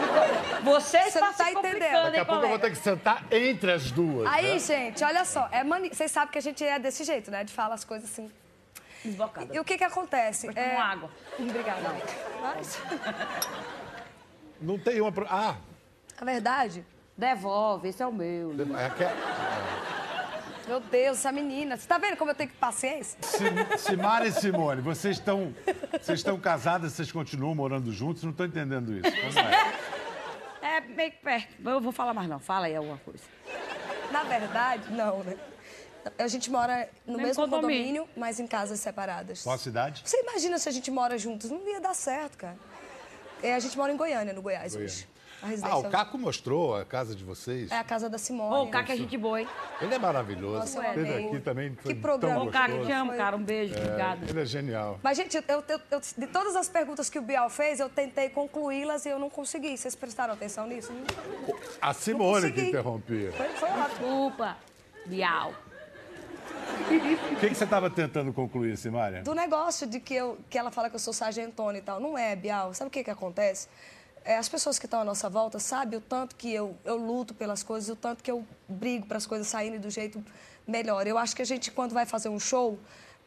Você, 0.63 0.97
Você 0.99 1.19
está 1.19 1.33
tá 1.33 1.43
se 1.43 1.51
entendendo. 1.51 2.03
Daqui 2.03 2.17
a 2.17 2.19
hein, 2.19 2.25
pouco 2.25 2.45
eu 2.45 2.49
vou 2.49 2.59
colega? 2.59 2.59
ter 2.59 2.69
que 2.69 2.77
sentar 2.77 3.25
entre 3.31 3.71
as 3.71 3.91
duas. 3.91 4.27
Aí, 4.31 4.53
né? 4.53 4.59
gente, 4.59 5.03
olha 5.03 5.25
só. 5.25 5.49
É 5.51 5.63
mani... 5.63 5.89
Vocês 5.89 6.11
sabem 6.11 6.31
que 6.31 6.37
a 6.37 6.41
gente 6.41 6.63
é 6.63 6.79
desse 6.79 7.03
jeito, 7.03 7.28
né? 7.29 7.43
De 7.43 7.53
falar 7.53 7.75
as 7.75 7.83
coisas 7.83 8.09
assim. 8.09 8.31
Desbocada. 9.03 9.55
E 9.55 9.59
o 9.59 9.63
que 9.63 9.77
que 9.77 9.83
acontece? 9.83 10.47
Vou 10.47 10.55
tomar 10.55 10.91
água. 10.91 11.09
Obrigada. 11.39 11.81
Mas, 12.41 12.79
Não 14.61 14.77
tem 14.77 14.99
uma. 14.99 15.11
Ah, 15.29 15.55
a 16.19 16.25
verdade, 16.25 16.85
Devolve, 17.17 17.87
esse 17.89 18.01
é 18.03 18.07
o 18.07 18.11
meu. 18.11 18.51
é 18.77 18.89
que- 18.89 20.67
Meu 20.69 20.79
Deus, 20.81 21.17
essa 21.17 21.31
menina. 21.31 21.77
Você 21.77 21.87
tá 21.87 21.97
vendo 21.97 22.17
como 22.17 22.31
eu 22.31 22.35
tenho 22.35 22.49
que 22.49 22.57
paciência? 22.57 23.17
Sim- 23.21 23.77
Simara 23.77 24.27
e 24.27 24.31
Simone, 24.31 24.81
vocês 24.81 25.17
estão, 25.17 25.55
vocês 26.01 26.19
estão 26.19 26.37
casadas, 26.39 26.91
vocês 26.93 27.11
continuam 27.11 27.55
morando 27.55 27.91
juntos? 27.93 28.23
Não 28.23 28.31
estou 28.31 28.45
entendendo 28.45 28.93
isso. 28.93 29.09
Como 29.21 29.39
é? 29.47 29.73
É 30.77 30.81
meio 30.81 31.11
que 31.11 31.17
perto. 31.17 31.47
Eu 31.65 31.79
vou 31.81 31.91
falar 31.93 32.13
mais 32.13 32.27
não. 32.29 32.39
Fala 32.39 32.65
aí 32.67 32.75
alguma 32.75 32.97
coisa. 32.97 33.23
Na 34.11 34.23
verdade, 34.23 34.91
não, 34.91 35.23
né? 35.23 35.35
A 36.17 36.27
gente 36.27 36.49
mora 36.49 36.87
no 37.05 37.13
Mesmo 37.17 37.27
mesmo 37.27 37.43
condomínio. 37.43 38.03
condomínio, 38.03 38.09
mas 38.15 38.39
em 38.39 38.47
casas 38.47 38.79
separadas. 38.79 39.43
Qual 39.43 39.55
a 39.55 39.57
cidade? 39.59 40.01
Você 40.05 40.19
imagina 40.21 40.57
se 40.57 40.67
a 40.69 40.71
gente 40.71 40.89
mora 40.89 41.17
juntos? 41.17 41.49
Não 41.51 41.67
ia 41.67 41.79
dar 41.81 41.93
certo, 41.93 42.37
cara. 42.37 42.57
É, 43.43 43.53
a 43.53 43.59
gente 43.59 43.77
mora 43.77 43.91
em 43.91 43.97
Goiânia, 43.97 44.33
no 44.33 44.41
Goiás, 44.41 44.75
hoje. 44.75 45.07
A 45.41 45.45
residência. 45.47 45.73
Ah, 45.73 45.77
o 45.79 45.89
Caco 45.89 46.17
mostrou 46.17 46.75
a 46.75 46.83
casa 46.83 47.15
de 47.15 47.23
vocês. 47.23 47.71
É 47.71 47.77
a 47.77 47.83
casa 47.83 48.09
da 48.09 48.17
Simone. 48.17 48.53
Ô, 48.55 48.63
o 48.63 48.69
Caco 48.69 48.91
é 48.91 48.97
gente 48.97 49.15
boa, 49.17 49.39
hein? 49.39 49.47
Ele 49.79 49.93
é 49.95 49.97
maravilhoso. 49.99 50.59
Nossa, 50.59 50.79
eu 50.79 50.83
Esteve 50.83 51.13
amei. 51.13 51.27
aqui 51.27 51.39
também. 51.39 51.75
Foi 51.81 51.93
Que 51.93 51.99
programa. 52.01 52.43
Ô, 52.43 52.51
Caco, 52.51 52.85
te 52.85 52.91
amo, 52.91 53.13
cara. 53.15 53.37
Um 53.37 53.43
beijo. 53.43 53.73
Obrigada. 53.73 54.25
Ele 54.29 54.41
é 54.41 54.45
genial. 54.45 54.99
Mas, 55.01 55.15
gente, 55.15 55.37
eu, 55.37 55.43
eu- 55.47 55.79
eu- 55.91 56.01
de 56.17 56.27
todas 56.27 56.57
as 56.57 56.67
perguntas 56.67 57.09
que 57.09 57.17
o 57.17 57.21
Bial 57.21 57.49
fez, 57.49 57.79
eu 57.79 57.87
tentei 57.87 58.27
concluí-las 58.27 59.05
e 59.05 59.09
eu 59.09 59.17
não 59.19 59.29
consegui. 59.29 59.77
Vocês 59.77 59.95
prestaram 59.95 60.33
atenção 60.33 60.67
nisso? 60.67 60.91
A 61.81 61.93
Simone 61.93 62.51
que 62.51 62.59
interrompia. 62.61 63.31
Foi, 63.31 63.47
foi 63.49 63.69
ótimo. 63.69 63.87
Desculpa. 63.87 64.57
Bial. 65.05 65.53
O 67.31 67.39
que, 67.39 67.49
que 67.49 67.55
você 67.55 67.63
estava 67.63 67.89
tentando 67.89 68.33
concluir, 68.33 68.77
Simária? 68.77 69.21
Do 69.21 69.35
negócio 69.35 69.87
de 69.87 69.99
que, 69.99 70.13
eu, 70.13 70.37
que 70.49 70.57
ela 70.57 70.71
fala 70.71 70.89
que 70.89 70.95
eu 70.95 70.99
sou 70.99 71.13
sargentona 71.13 71.77
e 71.77 71.81
tal. 71.81 71.99
Não 71.99 72.17
é, 72.17 72.35
Bial. 72.35 72.73
Sabe 72.73 72.87
o 72.87 72.91
que, 72.91 73.03
que 73.03 73.11
acontece? 73.11 73.67
É, 74.23 74.37
as 74.37 74.49
pessoas 74.49 74.77
que 74.77 74.85
estão 74.85 75.01
à 75.01 75.05
nossa 75.05 75.29
volta 75.29 75.59
sabem 75.59 75.97
o 75.97 76.01
tanto 76.01 76.35
que 76.35 76.53
eu, 76.53 76.75
eu 76.83 76.97
luto 76.97 77.33
pelas 77.33 77.63
coisas, 77.63 77.89
o 77.89 77.95
tanto 77.95 78.23
que 78.23 78.29
eu 78.29 78.45
brigo 78.67 79.05
para 79.05 79.17
as 79.17 79.25
coisas 79.25 79.47
saírem 79.47 79.79
do 79.79 79.89
jeito 79.89 80.23
melhor. 80.67 81.07
Eu 81.07 81.17
acho 81.17 81.35
que 81.35 81.41
a 81.41 81.45
gente, 81.45 81.71
quando 81.71 81.93
vai 81.93 82.05
fazer 82.05 82.29
um 82.29 82.39
show, 82.39 82.77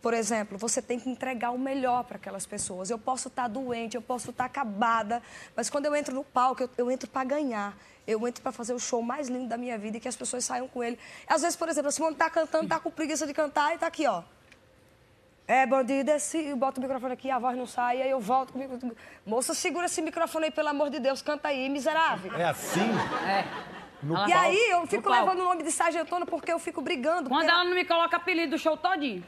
por 0.01 0.13
exemplo, 0.13 0.59
você 0.59 0.83
tem 0.83 0.99
que 0.99 1.09
entregar 1.09 1.51
o 1.51 1.59
melhor 1.59 2.05
para 2.05 2.17
aquelas 2.17 2.45
pessoas. 2.45 2.91
Eu 2.91 2.99
posso 2.99 3.29
estar 3.29 3.49
doente, 3.49 3.95
eu 3.95 4.03
posso 4.03 4.31
estar 4.31 4.47
acabada, 4.47 5.23
mas 5.57 5.71
quando 5.71 5.87
eu 5.87 5.95
entro 5.95 6.15
no 6.15 6.25
palco, 6.25 6.63
eu, 6.65 6.71
eu 6.77 6.91
entro 6.91 7.09
para 7.09 7.25
ganhar. 7.25 7.77
Eu 8.07 8.27
entro 8.27 8.43
para 8.43 8.51
fazer 8.53 8.73
o 8.75 8.79
show 8.79 9.01
mais 9.03 9.29
lindo 9.29 9.49
da 9.49 9.57
minha 9.57 9.79
vida 9.79 9.97
e 9.97 10.01
que 10.01 10.09
as 10.09 10.17
pessoas 10.17 10.45
saiam 10.45 10.67
com 10.69 10.83
ele. 10.83 10.99
Às 11.27 11.43
vezes, 11.43 11.57
por 11.57 11.69
exemplo, 11.69 11.89
a 11.89 11.93
Simone 11.93 12.17
tá 12.17 12.29
cantando, 12.29 12.69
tá 12.69 12.81
com 12.81 12.91
preguiça 12.91 13.27
de 13.27 13.33
cantar 13.35 13.75
e 13.75 13.79
tá 13.79 13.87
aqui, 13.87 14.07
ó. 14.07 14.23
É, 15.47 15.67
bandido, 15.67 16.11
esse, 16.13 16.55
bota 16.55 16.79
o 16.79 16.83
microfone 16.83 17.13
aqui, 17.13 17.31
a 17.31 17.39
voz 17.39 17.57
não 17.57 17.67
sai, 17.67 18.01
aí 18.01 18.11
eu 18.11 18.21
volto 18.21 18.53
comigo. 18.53 18.79
Moça, 19.27 19.55
segura 19.55 19.87
esse 19.87 20.01
microfone 20.01 20.47
aí, 20.47 20.51
pelo 20.51 20.69
amor 20.69 20.89
de 20.89 20.99
Deus, 21.01 21.21
canta 21.21 21.49
aí, 21.49 21.69
miserável. 21.69 22.33
É 22.39 22.45
assim? 22.45 22.81
É. 23.29 23.45
No 24.03 24.15
E 24.15 24.17
palco? 24.17 24.33
aí 24.39 24.71
eu 24.71 24.87
fico 24.87 25.09
No 25.09 25.15
levando 25.15 25.41
o 25.41 25.45
nome 25.45 25.63
de 25.63 25.71
sargentona 25.71 26.27
porque 26.27 26.53
eu 26.53 26.59
fico 26.59 26.81
brigando 26.81 27.29
Quando 27.29 27.43
pela, 27.47 27.53
ela 27.61 27.65
não 27.65 27.75
me 27.75 27.85
coloca 27.85 28.17
apelido 28.17 28.57
do 28.57 28.59
show 28.59 28.77
todinho. 28.77 29.23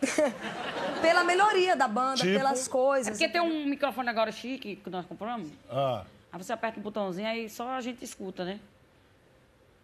pela 1.01 1.23
melhoria 1.23 1.77
da 1.77 1.87
banda, 1.87 2.17
Tipo? 2.17 2.37
pelas 2.39 2.67
É 2.67 2.71
coisas. 2.71 3.11
porque 3.17 3.29
tem 3.29 3.41
um 3.41 3.67
microfone 3.67 4.09
agora 4.09 4.33
chique 4.33 4.77
que 4.77 4.91
nós 4.91 5.07
compramos. 5.07 5.49
Ah, 5.71 6.03
Aí 6.35 6.43
você 6.43 6.53
aperta 6.53 6.81
um 6.81 6.83
botãozinho, 6.83 7.29
aí 7.29 7.49
só 7.49 7.71
a 7.71 7.81
gente 7.81 8.05
escuta, 8.05 8.45
né? 8.45 8.59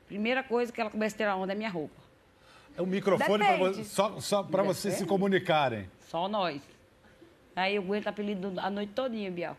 Primeira 0.09 0.43
coisa 0.43 0.73
que 0.73 0.81
ela 0.81 0.91
começa 0.91 1.15
a 1.15 1.19
tirar 1.19 1.37
onda 1.37 1.53
é 1.53 1.55
minha 1.55 1.71
roupa. 1.71 1.95
é 2.77 2.83
um 2.83 2.87
microfone 2.87 3.45
pra 3.45 3.57
vo- 3.57 3.85
só, 3.85 4.19
só 4.19 4.43
para 4.43 4.65
vocês 4.65 4.95
se 4.95 5.07
comunicarem. 5.07 5.89
Só 6.09 6.27
nós. 6.27 6.61
Aí 7.55 7.77
eu 7.77 7.83
aguento 7.83 8.09
apelido 8.09 8.53
a 8.59 8.69
noite 8.69 8.93
todinha, 8.93 9.31
Bial. 9.31 9.57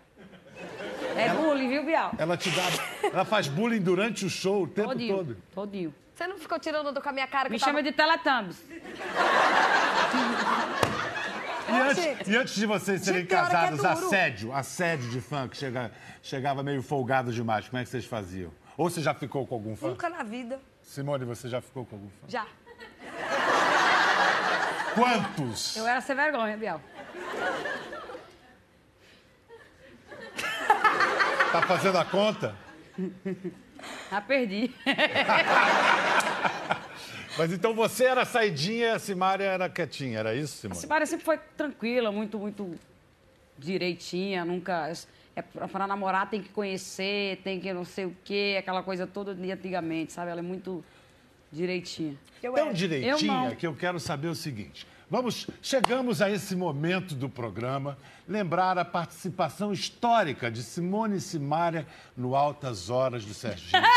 É 1.15 1.29
bullying, 1.33 1.69
viu, 1.69 1.86
Bial? 1.86 2.12
Ela 2.17 2.36
te 2.36 2.50
dá. 2.51 2.63
Ela 3.07 3.24
faz 3.24 3.48
bullying 3.48 3.79
durante 3.81 4.25
o 4.25 4.29
show 4.29 4.63
o 4.63 4.67
tempo 4.67 4.89
Todinho. 4.89 5.15
todo. 5.15 5.38
Todinho. 5.55 5.95
Você 6.13 6.27
não 6.27 6.38
ficou 6.38 6.60
tirando 6.60 6.88
onda 6.88 7.00
com 7.00 7.07
a 7.07 7.13
minha 7.13 7.27
cara 7.27 7.45
que 7.45 7.51
Me 7.51 7.55
eu 7.55 7.60
tava... 7.62 7.71
chama 7.71 7.81
de 7.83 7.93
Teletubbies. 7.93 8.65
E 11.71 11.79
antes, 11.79 12.27
e 12.27 12.35
antes 12.35 12.55
de 12.55 12.65
vocês 12.65 13.01
serem 13.01 13.21
é 13.21 13.25
casados, 13.25 13.85
assédio, 13.85 14.53
assédio 14.53 15.09
de 15.09 15.21
fã 15.21 15.47
que 15.47 15.55
chega, 15.55 15.91
chegava 16.21 16.61
meio 16.61 16.83
folgado 16.83 17.31
demais, 17.31 17.67
como 17.67 17.81
é 17.81 17.83
que 17.83 17.89
vocês 17.89 18.05
faziam? 18.05 18.51
Ou 18.77 18.89
você 18.89 19.01
já 19.01 19.13
ficou 19.13 19.48
com 19.48 19.55
algum 19.55 19.75
fã? 19.75 19.89
Nunca 19.89 20.09
na 20.09 20.24
vida. 20.24 20.59
Simone, 20.81 21.25
você 21.25 21.48
já 21.48 21.61
ficou 21.61 21.85
com 21.85 21.96
algum 21.96 22.09
fã? 22.09 22.27
Já. 22.27 22.46
Quantos? 24.93 25.77
Eu 25.77 25.87
era 25.87 26.01
sem 26.01 26.15
vergonha, 26.15 26.57
Bial. 26.57 26.81
Tá 31.51 31.61
fazendo 31.63 31.98
a 31.98 32.05
conta? 32.05 32.55
Já 34.09 34.22
perdi. 34.22 34.74
Mas 37.37 37.51
então 37.53 37.74
você 37.74 38.05
era 38.05 38.25
saidinha 38.25 38.87
e 38.87 38.91
a 38.91 39.00
Simária 39.00 39.46
era 39.46 39.70
quietinha, 39.70 40.20
era 40.20 40.35
isso, 40.35 40.57
A 40.57 40.61
Simone? 40.61 40.79
Simária 40.79 41.05
sempre 41.05 41.25
foi 41.25 41.37
tranquila, 41.57 42.11
muito, 42.11 42.37
muito 42.37 42.75
direitinha, 43.57 44.44
nunca. 44.44 44.91
É, 45.35 45.41
pra, 45.41 45.67
pra 45.67 45.87
namorar 45.87 46.29
tem 46.29 46.41
que 46.41 46.50
conhecer, 46.50 47.37
tem 47.44 47.59
que 47.59 47.72
não 47.74 47.85
sei 47.85 48.05
o 48.05 48.15
quê, 48.24 48.57
aquela 48.59 48.83
coisa 48.83 49.07
toda 49.07 49.33
de 49.33 49.51
antigamente, 49.51 50.11
sabe? 50.11 50.29
Ela 50.31 50.41
é 50.41 50.44
muito 50.44 50.83
direitinha. 51.51 52.15
Eu 52.44 52.53
Tão 52.53 52.65
era. 52.67 52.74
direitinha 52.74 53.50
Eu 53.51 53.55
que 53.55 53.65
eu 53.67 53.75
quero 53.75 54.00
saber 54.00 54.27
o 54.27 54.35
seguinte. 54.35 54.85
Vamos, 55.09 55.48
chegamos 55.61 56.22
a 56.22 56.29
esse 56.31 56.55
momento 56.55 57.13
do 57.15 57.27
programa, 57.29 57.98
lembrar 58.27 58.77
a 58.77 58.85
participação 58.85 59.74
histórica 59.74 60.50
de 60.50 60.63
Simone 60.63 61.17
e 61.17 61.22
Simária 61.22 61.85
no 62.15 62.33
Altas 62.35 62.89
Horas 62.89 63.25
do 63.25 63.33
Serginho. 63.33 63.72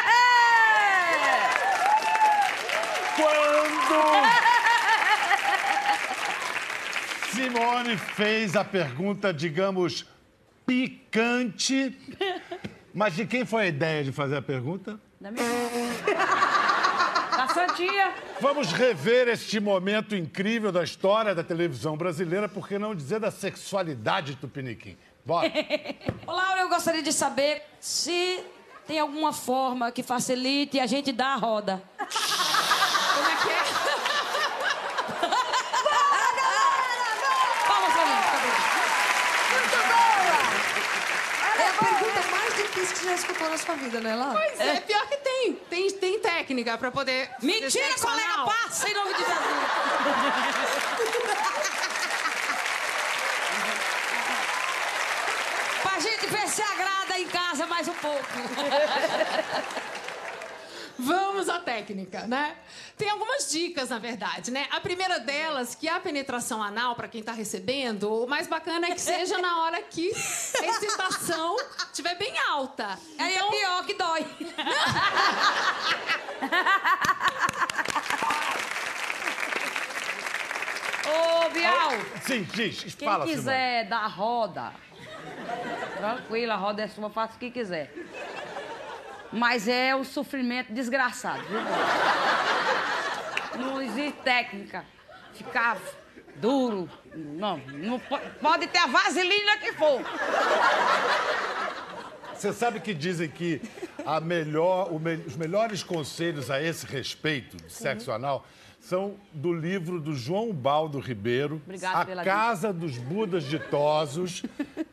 Quando 3.16 3.44
Simone 7.34 7.96
fez 7.96 8.54
a 8.54 8.64
pergunta, 8.64 9.32
digamos, 9.34 10.06
picante. 10.64 11.96
Mas 12.94 13.16
de 13.16 13.26
quem 13.26 13.44
foi 13.44 13.64
a 13.64 13.66
ideia 13.66 14.04
de 14.04 14.12
fazer 14.12 14.36
a 14.36 14.42
pergunta? 14.42 15.00
Da 15.20 15.30
minha 15.30 15.44
Da 17.36 17.48
Santinha. 17.48 18.14
Vamos 18.40 18.70
rever 18.72 19.26
este 19.26 19.58
momento 19.58 20.14
incrível 20.14 20.70
da 20.70 20.84
história 20.84 21.34
da 21.34 21.42
televisão 21.42 21.96
brasileira, 21.96 22.48
por 22.48 22.68
que 22.68 22.78
não 22.78 22.94
dizer 22.94 23.18
da 23.18 23.32
sexualidade 23.32 24.36
tupiniquim? 24.36 24.96
Bora! 25.26 25.50
Ô, 26.26 26.32
Laura, 26.32 26.60
eu 26.60 26.68
gostaria 26.68 27.02
de 27.02 27.12
saber 27.12 27.62
se 27.80 28.44
tem 28.86 29.00
alguma 29.00 29.32
forma 29.32 29.90
que 29.90 30.04
facilite 30.04 30.78
a 30.78 30.86
gente 30.86 31.10
dar 31.10 31.34
a 31.34 31.36
roda. 31.36 31.82
Como 31.98 33.28
é 33.28 33.36
que 33.42 33.48
é? 33.50 33.64
Palmas 37.66 37.92
pra 37.92 38.04
mim, 38.06 38.22
cadê? 38.30 38.48
É 41.62 41.68
a 41.68 41.72
pergunta 41.72 42.20
mais 42.30 42.54
difícil 42.56 42.93
que 42.93 42.93
você 43.04 43.08
já 43.08 43.14
escutou 43.16 43.50
na 43.50 43.58
sua 43.58 43.74
vida, 43.74 44.00
né, 44.00 44.16
Laura? 44.16 44.40
Pois 44.40 44.58
é, 44.60 44.80
pior 44.80 45.06
que 45.06 45.18
tem. 45.18 45.52
Tem, 45.68 45.90
tem 45.92 46.18
técnica 46.18 46.78
pra 46.78 46.90
poder. 46.90 47.28
Mentira, 47.42 47.94
colega, 48.00 48.32
anal. 48.32 48.46
passa 48.46 48.88
em 48.88 48.94
nome 48.94 49.12
de 49.12 49.18
Jesus. 49.18 49.34
pra 55.82 56.00
gente 56.00 56.26
ver 56.26 56.48
se 56.48 56.62
agrada 56.62 57.18
em 57.18 57.28
casa 57.28 57.66
mais 57.66 57.86
um 57.88 57.94
pouco. 57.94 58.24
Vamos 60.98 61.48
à 61.48 61.58
técnica, 61.58 62.26
né? 62.26 62.56
Tem 62.96 63.10
algumas 63.10 63.50
dicas, 63.50 63.90
na 63.90 63.98
verdade, 63.98 64.50
né? 64.52 64.66
A 64.70 64.80
primeira 64.80 65.18
delas, 65.18 65.74
que 65.74 65.88
é 65.88 65.92
a 65.92 65.98
penetração 66.00 66.62
anal, 66.62 66.94
pra 66.94 67.08
quem 67.08 67.22
tá 67.22 67.32
recebendo, 67.32 68.22
o 68.22 68.26
mais 68.28 68.46
bacana 68.46 68.86
é 68.86 68.90
que 68.92 69.00
seja 69.00 69.38
na 69.38 69.62
hora 69.64 69.82
que 69.82 70.12
a 70.60 70.66
excitação 70.66 71.56
estiver 71.90 72.14
bem 72.16 72.32
alta. 72.48 72.98
Aí 73.18 73.34
Então, 73.34 73.48
é 73.48 73.50
pior 73.50 73.86
que 73.86 73.94
dói. 73.94 74.26
Ô, 81.06 81.50
Bial, 81.50 81.90
Sim, 82.22 82.42
diz, 82.54 82.94
quem 82.94 83.06
fala, 83.08 83.24
Simone. 83.24 83.38
quiser 83.38 83.88
dar 83.88 84.06
roda, 84.06 84.72
tranquila, 85.96 86.54
a 86.54 86.56
roda 86.56 86.82
é 86.82 86.88
sua, 86.88 87.10
faça 87.10 87.34
o 87.36 87.38
que 87.38 87.50
quiser. 87.50 87.92
Mas 89.34 89.66
é 89.68 89.94
um 89.96 90.04
sofrimento 90.04 90.72
desgraçado, 90.72 91.42
viu? 91.44 91.60
Não 93.60 93.82
existe 93.82 94.12
técnica. 94.22 94.84
Ficar 95.34 95.76
duro. 96.36 96.88
Não, 97.14 97.58
não 97.72 97.98
po- 97.98 98.18
pode 98.40 98.66
ter 98.68 98.78
a 98.78 98.86
vaselina 98.86 99.58
que 99.58 99.72
for. 99.72 100.00
Você 102.34 102.52
sabe 102.52 102.80
que 102.80 102.92
dizem 102.94 103.28
que 103.28 103.60
a 104.04 104.20
melhor, 104.20 104.92
me- 105.00 105.22
os 105.26 105.36
melhores 105.36 105.82
conselhos 105.82 106.50
a 106.50 106.62
esse 106.62 106.86
respeito 106.86 107.56
de 107.56 107.72
sexo 107.72 108.12
anal 108.12 108.46
são 108.80 109.14
do 109.32 109.52
livro 109.52 109.98
do 109.98 110.14
João 110.14 110.52
Baldo 110.52 110.98
Ribeiro, 110.98 111.62
A 111.90 112.04
pela 112.04 112.22
Casa 112.22 112.70
dos 112.72 112.98
Budas 112.98 113.44
Ditosos, 113.44 114.42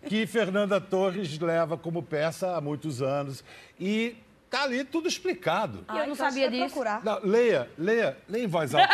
que 0.07 0.25
Fernanda 0.25 0.79
Torres 0.79 1.37
leva 1.39 1.77
como 1.77 2.01
peça 2.01 2.55
há 2.55 2.61
muitos 2.61 3.01
anos. 3.01 3.43
E 3.77 4.15
Tá 4.51 4.63
ali 4.63 4.83
tudo 4.83 5.07
explicado. 5.07 5.85
E 5.87 5.91
eu 5.91 5.95
não 6.07 6.13
então 6.13 6.15
sabia 6.17 6.49
vai 6.49 6.59
disso. 6.59 6.65
procurar. 6.75 7.01
Não, 7.05 7.21
leia, 7.23 7.71
leia, 7.77 8.17
leia 8.27 8.43
em 8.43 8.47
voz 8.47 8.75
alta. 8.75 8.93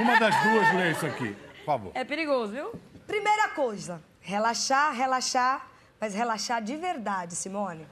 Uma 0.00 0.18
das 0.18 0.34
duas 0.42 0.74
leia 0.74 0.90
isso 0.90 1.06
aqui, 1.06 1.32
por 1.58 1.64
favor. 1.64 1.92
É 1.94 2.02
perigoso, 2.02 2.52
viu? 2.52 2.72
Primeira 3.06 3.48
coisa, 3.50 4.02
relaxar, 4.20 4.92
relaxar, 4.92 5.68
mas 6.00 6.12
relaxar 6.12 6.60
de 6.60 6.76
verdade, 6.76 7.36
Simone. 7.36 7.86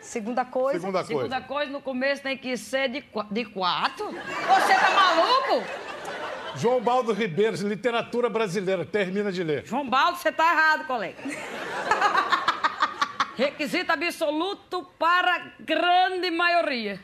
Segunda 0.00 0.42
coisa, 0.46 0.80
Segunda 0.80 1.04
coisa. 1.04 1.14
Segunda 1.22 1.40
coisa, 1.42 1.70
no 1.70 1.82
começo 1.82 2.22
tem 2.22 2.38
que 2.38 2.56
ser 2.56 2.88
de, 2.88 3.04
de 3.30 3.44
quatro. 3.44 4.06
Você 4.10 4.74
tá 4.74 4.90
maluco? 4.90 5.66
João 6.56 6.80
Baldo 6.80 7.12
Ribeiro, 7.12 7.56
literatura 7.68 8.30
brasileira, 8.30 8.86
termina 8.86 9.30
de 9.30 9.44
ler. 9.44 9.66
João 9.66 9.86
Baldo, 9.86 10.16
você 10.16 10.32
tá 10.32 10.50
errado, 10.50 10.86
colega. 10.86 11.18
Requisito 13.36 13.90
absoluto 13.92 14.84
para 14.98 15.52
grande 15.60 16.30
maioria. 16.30 17.00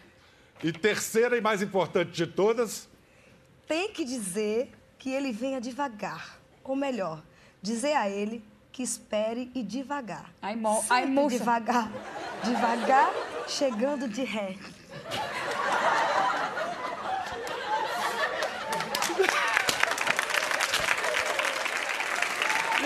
E 0.63 0.73
terceira 0.73 1.37
e 1.37 1.41
mais 1.41 1.63
importante 1.63 2.11
de 2.13 2.27
todas, 2.27 2.89
tem 3.67 3.93
que 3.93 4.05
dizer 4.05 4.71
que 4.99 5.11
ele 5.11 5.33
venha 5.33 5.61
devagar. 5.61 6.39
Ou 6.63 6.77
melhor, 6.77 7.23
dizer 7.63 7.95
a 7.95 8.09
ele 8.09 8.45
que 8.71 8.83
espere 8.83 9.51
e 9.55 9.63
devagar. 9.63 10.31
Ai, 10.41 10.55
mo- 10.55 10.77
Sempre 10.81 10.95
ai, 10.95 11.07
moça. 11.07 11.39
devagar, 11.39 11.91
devagar, 12.45 13.11
chegando 13.49 14.07
de 14.09 14.23
ré. 14.23 14.57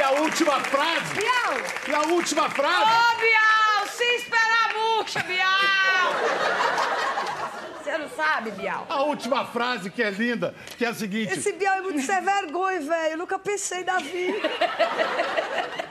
A 0.04 0.10
última 0.20 0.60
frase, 0.60 1.14
Bial, 1.14 1.54
e 1.88 1.94
a 1.94 2.00
última 2.12 2.46
Ô, 2.46 2.50
frase, 2.50 2.90
Bial, 3.20 3.86
se 3.88 4.04
esperar 4.16 4.74
murcha, 4.74 5.20
Bial! 5.22 6.12
Você 7.82 7.98
não 7.98 8.08
sabe, 8.10 8.50
Bial? 8.52 8.86
a 8.88 9.02
última 9.02 9.44
frase 9.46 9.90
que 9.90 10.02
é 10.02 10.10
linda, 10.10 10.54
que 10.76 10.84
é 10.84 10.88
a 10.88 10.94
seguinte, 10.94 11.32
esse 11.32 11.52
Bial 11.52 11.76
é 11.76 11.80
muito 11.82 12.02
sem 12.02 12.20
vergonha, 12.22 12.80
velho. 12.80 13.12
Eu 13.12 13.18
nunca 13.18 13.38
pensei 13.38 13.84
na 13.84 13.98
vida. 13.98 14.48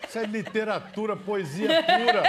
isso 0.08 0.20
é 0.20 0.24
literatura, 0.26 1.16
poesia 1.16 1.84
pura. 1.84 2.24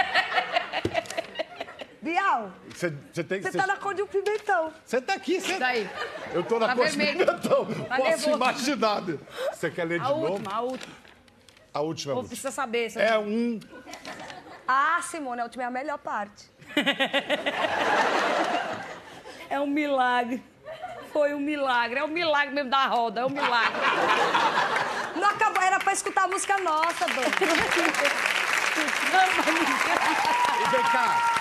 Bial, 2.01 2.51
Você, 2.69 2.93
você 3.11 3.23
tem 3.23 3.41
que... 3.41 3.51
você 3.51 3.57
tá 3.57 3.65
na 3.65 3.77
cor 3.77 3.95
de 3.95 4.03
um 4.03 4.07
pimentão. 4.07 4.71
Você 4.85 5.01
tá 5.01 5.15
aqui, 5.15 5.39
você... 5.41 5.57
Daí. 5.57 5.89
Eu 6.35 6.43
tô 6.43 6.59
na 6.59 6.67
Tá 6.67 6.75
cor 6.75 6.85
de 6.87 6.95
vermelho. 6.97 7.25
pimentão. 7.25 7.65
Tá 7.65 7.95
Posso 7.97 8.03
nervoso. 8.09 8.29
imaginar. 8.35 9.01
Você 9.51 9.71
quer 9.71 9.85
ler 9.85 9.99
de 9.99 10.05
A 10.05 10.09
novo? 10.09 10.33
última, 10.33 10.53
a 10.53 10.61
última. 10.61 10.93
A 11.75 11.81
última. 11.81 12.15
Música. 12.15 12.29
precisa 12.29 12.51
saber. 12.51 12.89
Você 12.89 13.01
É 13.01 13.19
um... 13.19 13.59
Ah, 14.65 15.01
Simone, 15.03 15.41
a 15.41 15.43
última 15.43 15.63
é 15.63 15.67
a 15.67 15.71
melhor 15.71 15.97
parte. 15.97 16.45
É 19.47 19.59
um 19.59 19.67
milagre. 19.67 20.43
Foi 21.13 21.35
um 21.35 21.39
milagre. 21.39 21.99
É 21.99 22.03
um 22.03 22.07
milagre 22.07 22.53
mesmo 22.53 22.71
da 22.71 22.87
roda. 22.87 23.21
É 23.21 23.25
um 23.25 23.29
milagre. 23.29 23.79
Não 25.15 25.29
acabou, 25.29 25.61
era 25.61 25.77
pra 25.79 25.93
escutar 25.93 26.23
a 26.23 26.27
música 26.27 26.57
nossa, 26.57 27.05
doido. 27.05 27.31
E 30.65 30.69
vem 30.71 30.83
cá. 30.91 31.34